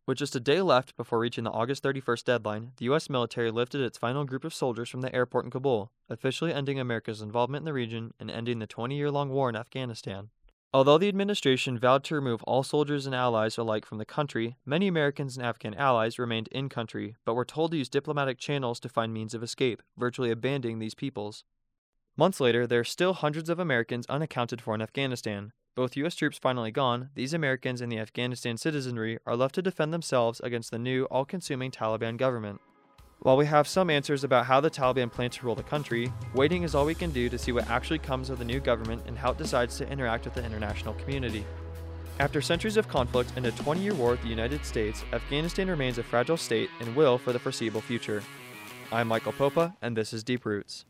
With 0.07 0.19
just 0.19 0.37
a 0.37 0.41
day 0.41 0.63
left 0.63 0.97
before 0.97 1.19
reaching 1.19 1.45
the 1.45 1.51
August 1.51 1.83
31st 1.83 2.25
deadline, 2.25 2.73
the 2.79 2.87
U.S. 2.87 3.11
military 3.11 3.51
lifted 3.51 3.83
its 3.83 3.99
final 3.99 4.25
group 4.25 4.45
of 4.45 4.55
soldiers 4.55 4.89
from 4.89 5.03
the 5.03 5.15
airport 5.15 5.45
in 5.45 5.51
Kabul, 5.51 5.93
officially 6.09 6.55
ending 6.55 6.81
America's 6.81 7.21
involvement 7.21 7.63
in 7.63 7.67
the 7.67 7.73
region 7.75 8.13
and 8.19 8.31
ending 8.31 8.61
the 8.61 8.67
20 8.67 8.97
year 8.97 9.11
long 9.11 9.29
war 9.29 9.51
in 9.51 9.57
Afghanistan. 9.57 10.31
Although 10.75 10.99
the 10.99 11.07
administration 11.07 11.79
vowed 11.79 12.03
to 12.03 12.17
remove 12.17 12.43
all 12.43 12.65
soldiers 12.65 13.07
and 13.07 13.15
allies 13.15 13.57
alike 13.57 13.87
from 13.87 13.99
the 13.99 14.05
country, 14.05 14.57
many 14.67 14.89
Americans 14.89 15.37
and 15.37 15.47
Afghan 15.47 15.73
allies 15.75 16.19
remained 16.19 16.49
in 16.49 16.69
country, 16.69 17.15
but 17.25 17.35
were 17.35 17.45
told 17.45 17.71
to 17.71 17.77
use 17.77 17.89
diplomatic 17.89 18.39
channels 18.39 18.81
to 18.81 18.89
find 18.89 19.15
means 19.15 19.35
of 19.35 19.43
escape, 19.45 19.85
virtually 19.97 20.33
abandoning 20.33 20.81
these 20.81 20.97
peoples. 20.97 21.45
Months 22.17 22.41
later, 22.41 22.67
there 22.67 22.81
are 22.81 22.85
still 22.85 23.13
hundreds 23.13 23.49
of 23.49 23.61
Americans 23.61 24.05
unaccounted 24.09 24.61
for 24.61 24.75
in 24.75 24.83
Afghanistan. 24.83 25.53
Both 25.77 25.97
U.S. 25.97 26.17
troops 26.17 26.39
finally 26.39 26.73
gone, 26.73 27.11
these 27.15 27.35
Americans 27.35 27.81
and 27.81 27.93
the 27.93 28.01
Afghanistan 28.01 28.57
citizenry 28.57 29.19
are 29.25 29.37
left 29.37 29.55
to 29.55 29.63
defend 29.63 29.95
themselves 29.95 30.41
against 30.41 30.73
the 30.73 30.79
new, 30.81 31.05
all 31.05 31.25
consuming 31.25 31.71
Taliban 31.71 32.17
government. 32.17 32.61
While 33.25 33.39
we 33.39 33.47
have 33.47 33.67
some 33.67 33.89
answers 33.89 34.23
about 34.23 34.45
how 34.45 34.61
the 34.61 34.71
Taliban 34.71 35.11
plan 35.11 35.31
to 35.31 35.47
rule 35.47 35.55
the 35.55 35.63
country, 35.63 36.13
waiting 36.35 36.63
is 36.63 36.75
all 36.75 36.85
we 36.85 36.95
can 36.95 37.11
do 37.11 37.31
to 37.31 37.39
see 37.39 37.53
what 37.53 37.71
actually 37.71 37.99
comes 37.99 38.29
of 38.29 38.39
the 38.39 38.45
new 38.45 38.61
government 38.61 39.01
and 39.07 39.17
how 39.17 39.31
it 39.31 39.39
decides 39.39 39.79
to 39.79 39.89
interact 39.89 40.27
with 40.27 40.35
the 40.35 40.45
international 40.45 40.93
community. 40.93 41.47
After 42.21 42.43
centuries 42.43 42.77
of 42.77 42.87
conflict 42.87 43.33
and 43.37 43.47
a 43.47 43.53
20 43.53 43.81
year 43.81 43.95
war 43.95 44.11
with 44.11 44.21
the 44.21 44.29
United 44.29 44.63
States, 44.67 45.07
Afghanistan 45.15 45.71
remains 45.71 45.97
a 45.97 46.03
fragile 46.03 46.37
state 46.37 46.69
and 46.81 46.95
will 46.95 47.17
for 47.17 47.33
the 47.33 47.39
foreseeable 47.39 47.81
future. 47.81 48.23
I'm 48.93 49.09
Michael 49.09 49.33
Popa, 49.33 49.75
and 49.81 49.97
this 49.97 50.13
is 50.13 50.23
Deep 50.23 50.45
Roots. 50.45 50.85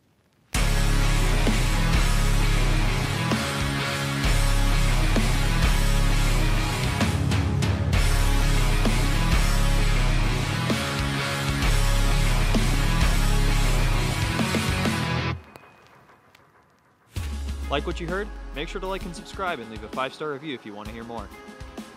Like 17.75 17.89
what 17.89 17.99
you 17.99 18.07
heard? 18.07 18.29
Make 18.55 18.69
sure 18.69 18.81
to 18.81 18.87
like 18.87 19.05
and 19.05 19.17
subscribe 19.17 19.59
and 19.59 19.69
leave 19.69 19.83
a 19.83 19.89
five 19.89 20.15
star 20.15 20.31
review 20.31 20.55
if 20.55 20.65
you 20.65 20.73
want 20.73 20.87
to 20.87 20.95
hear 20.95 21.03
more. 21.03 21.29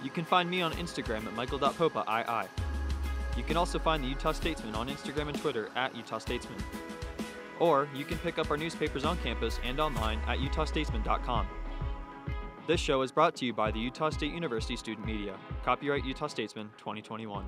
You 0.04 0.10
can 0.10 0.26
find 0.26 0.50
me 0.50 0.64
on 0.64 0.74
Instagram 0.74 1.28
at 1.28 1.36
michael.popa.ii. 1.36 2.50
You 3.38 3.44
can 3.44 3.58
also 3.58 3.78
find 3.78 4.04
the 4.04 4.08
Utah 4.08 4.32
Statesman 4.32 4.74
on 4.74 4.90
Instagram 4.90 5.28
and 5.28 5.40
Twitter 5.40 5.70
at 5.76 5.96
Utah 5.96 6.18
Statesman. 6.18 6.58
Or 7.60 7.88
you 7.94 8.06
can 8.06 8.18
pick 8.18 8.40
up 8.40 8.50
our 8.50 8.58
newspapers 8.58 9.06
on 9.06 9.20
campus 9.20 9.60
and 9.64 9.80
online 9.80 10.20
at 10.26 10.40
utahstatesman.com. 10.40 11.46
This 12.66 12.80
show 12.80 13.04
is 13.04 13.12
brought 13.12 13.36
to 13.36 13.46
you 13.46 13.54
by 13.54 13.70
the 13.70 13.80
Utah 13.80 14.10
State 14.10 14.34
University 14.34 14.78
Student 14.78 15.06
Media. 15.06 15.36
Copyright 15.64 16.04
Utah 16.04 16.26
Statesman 16.26 16.72
2021. 16.80 17.46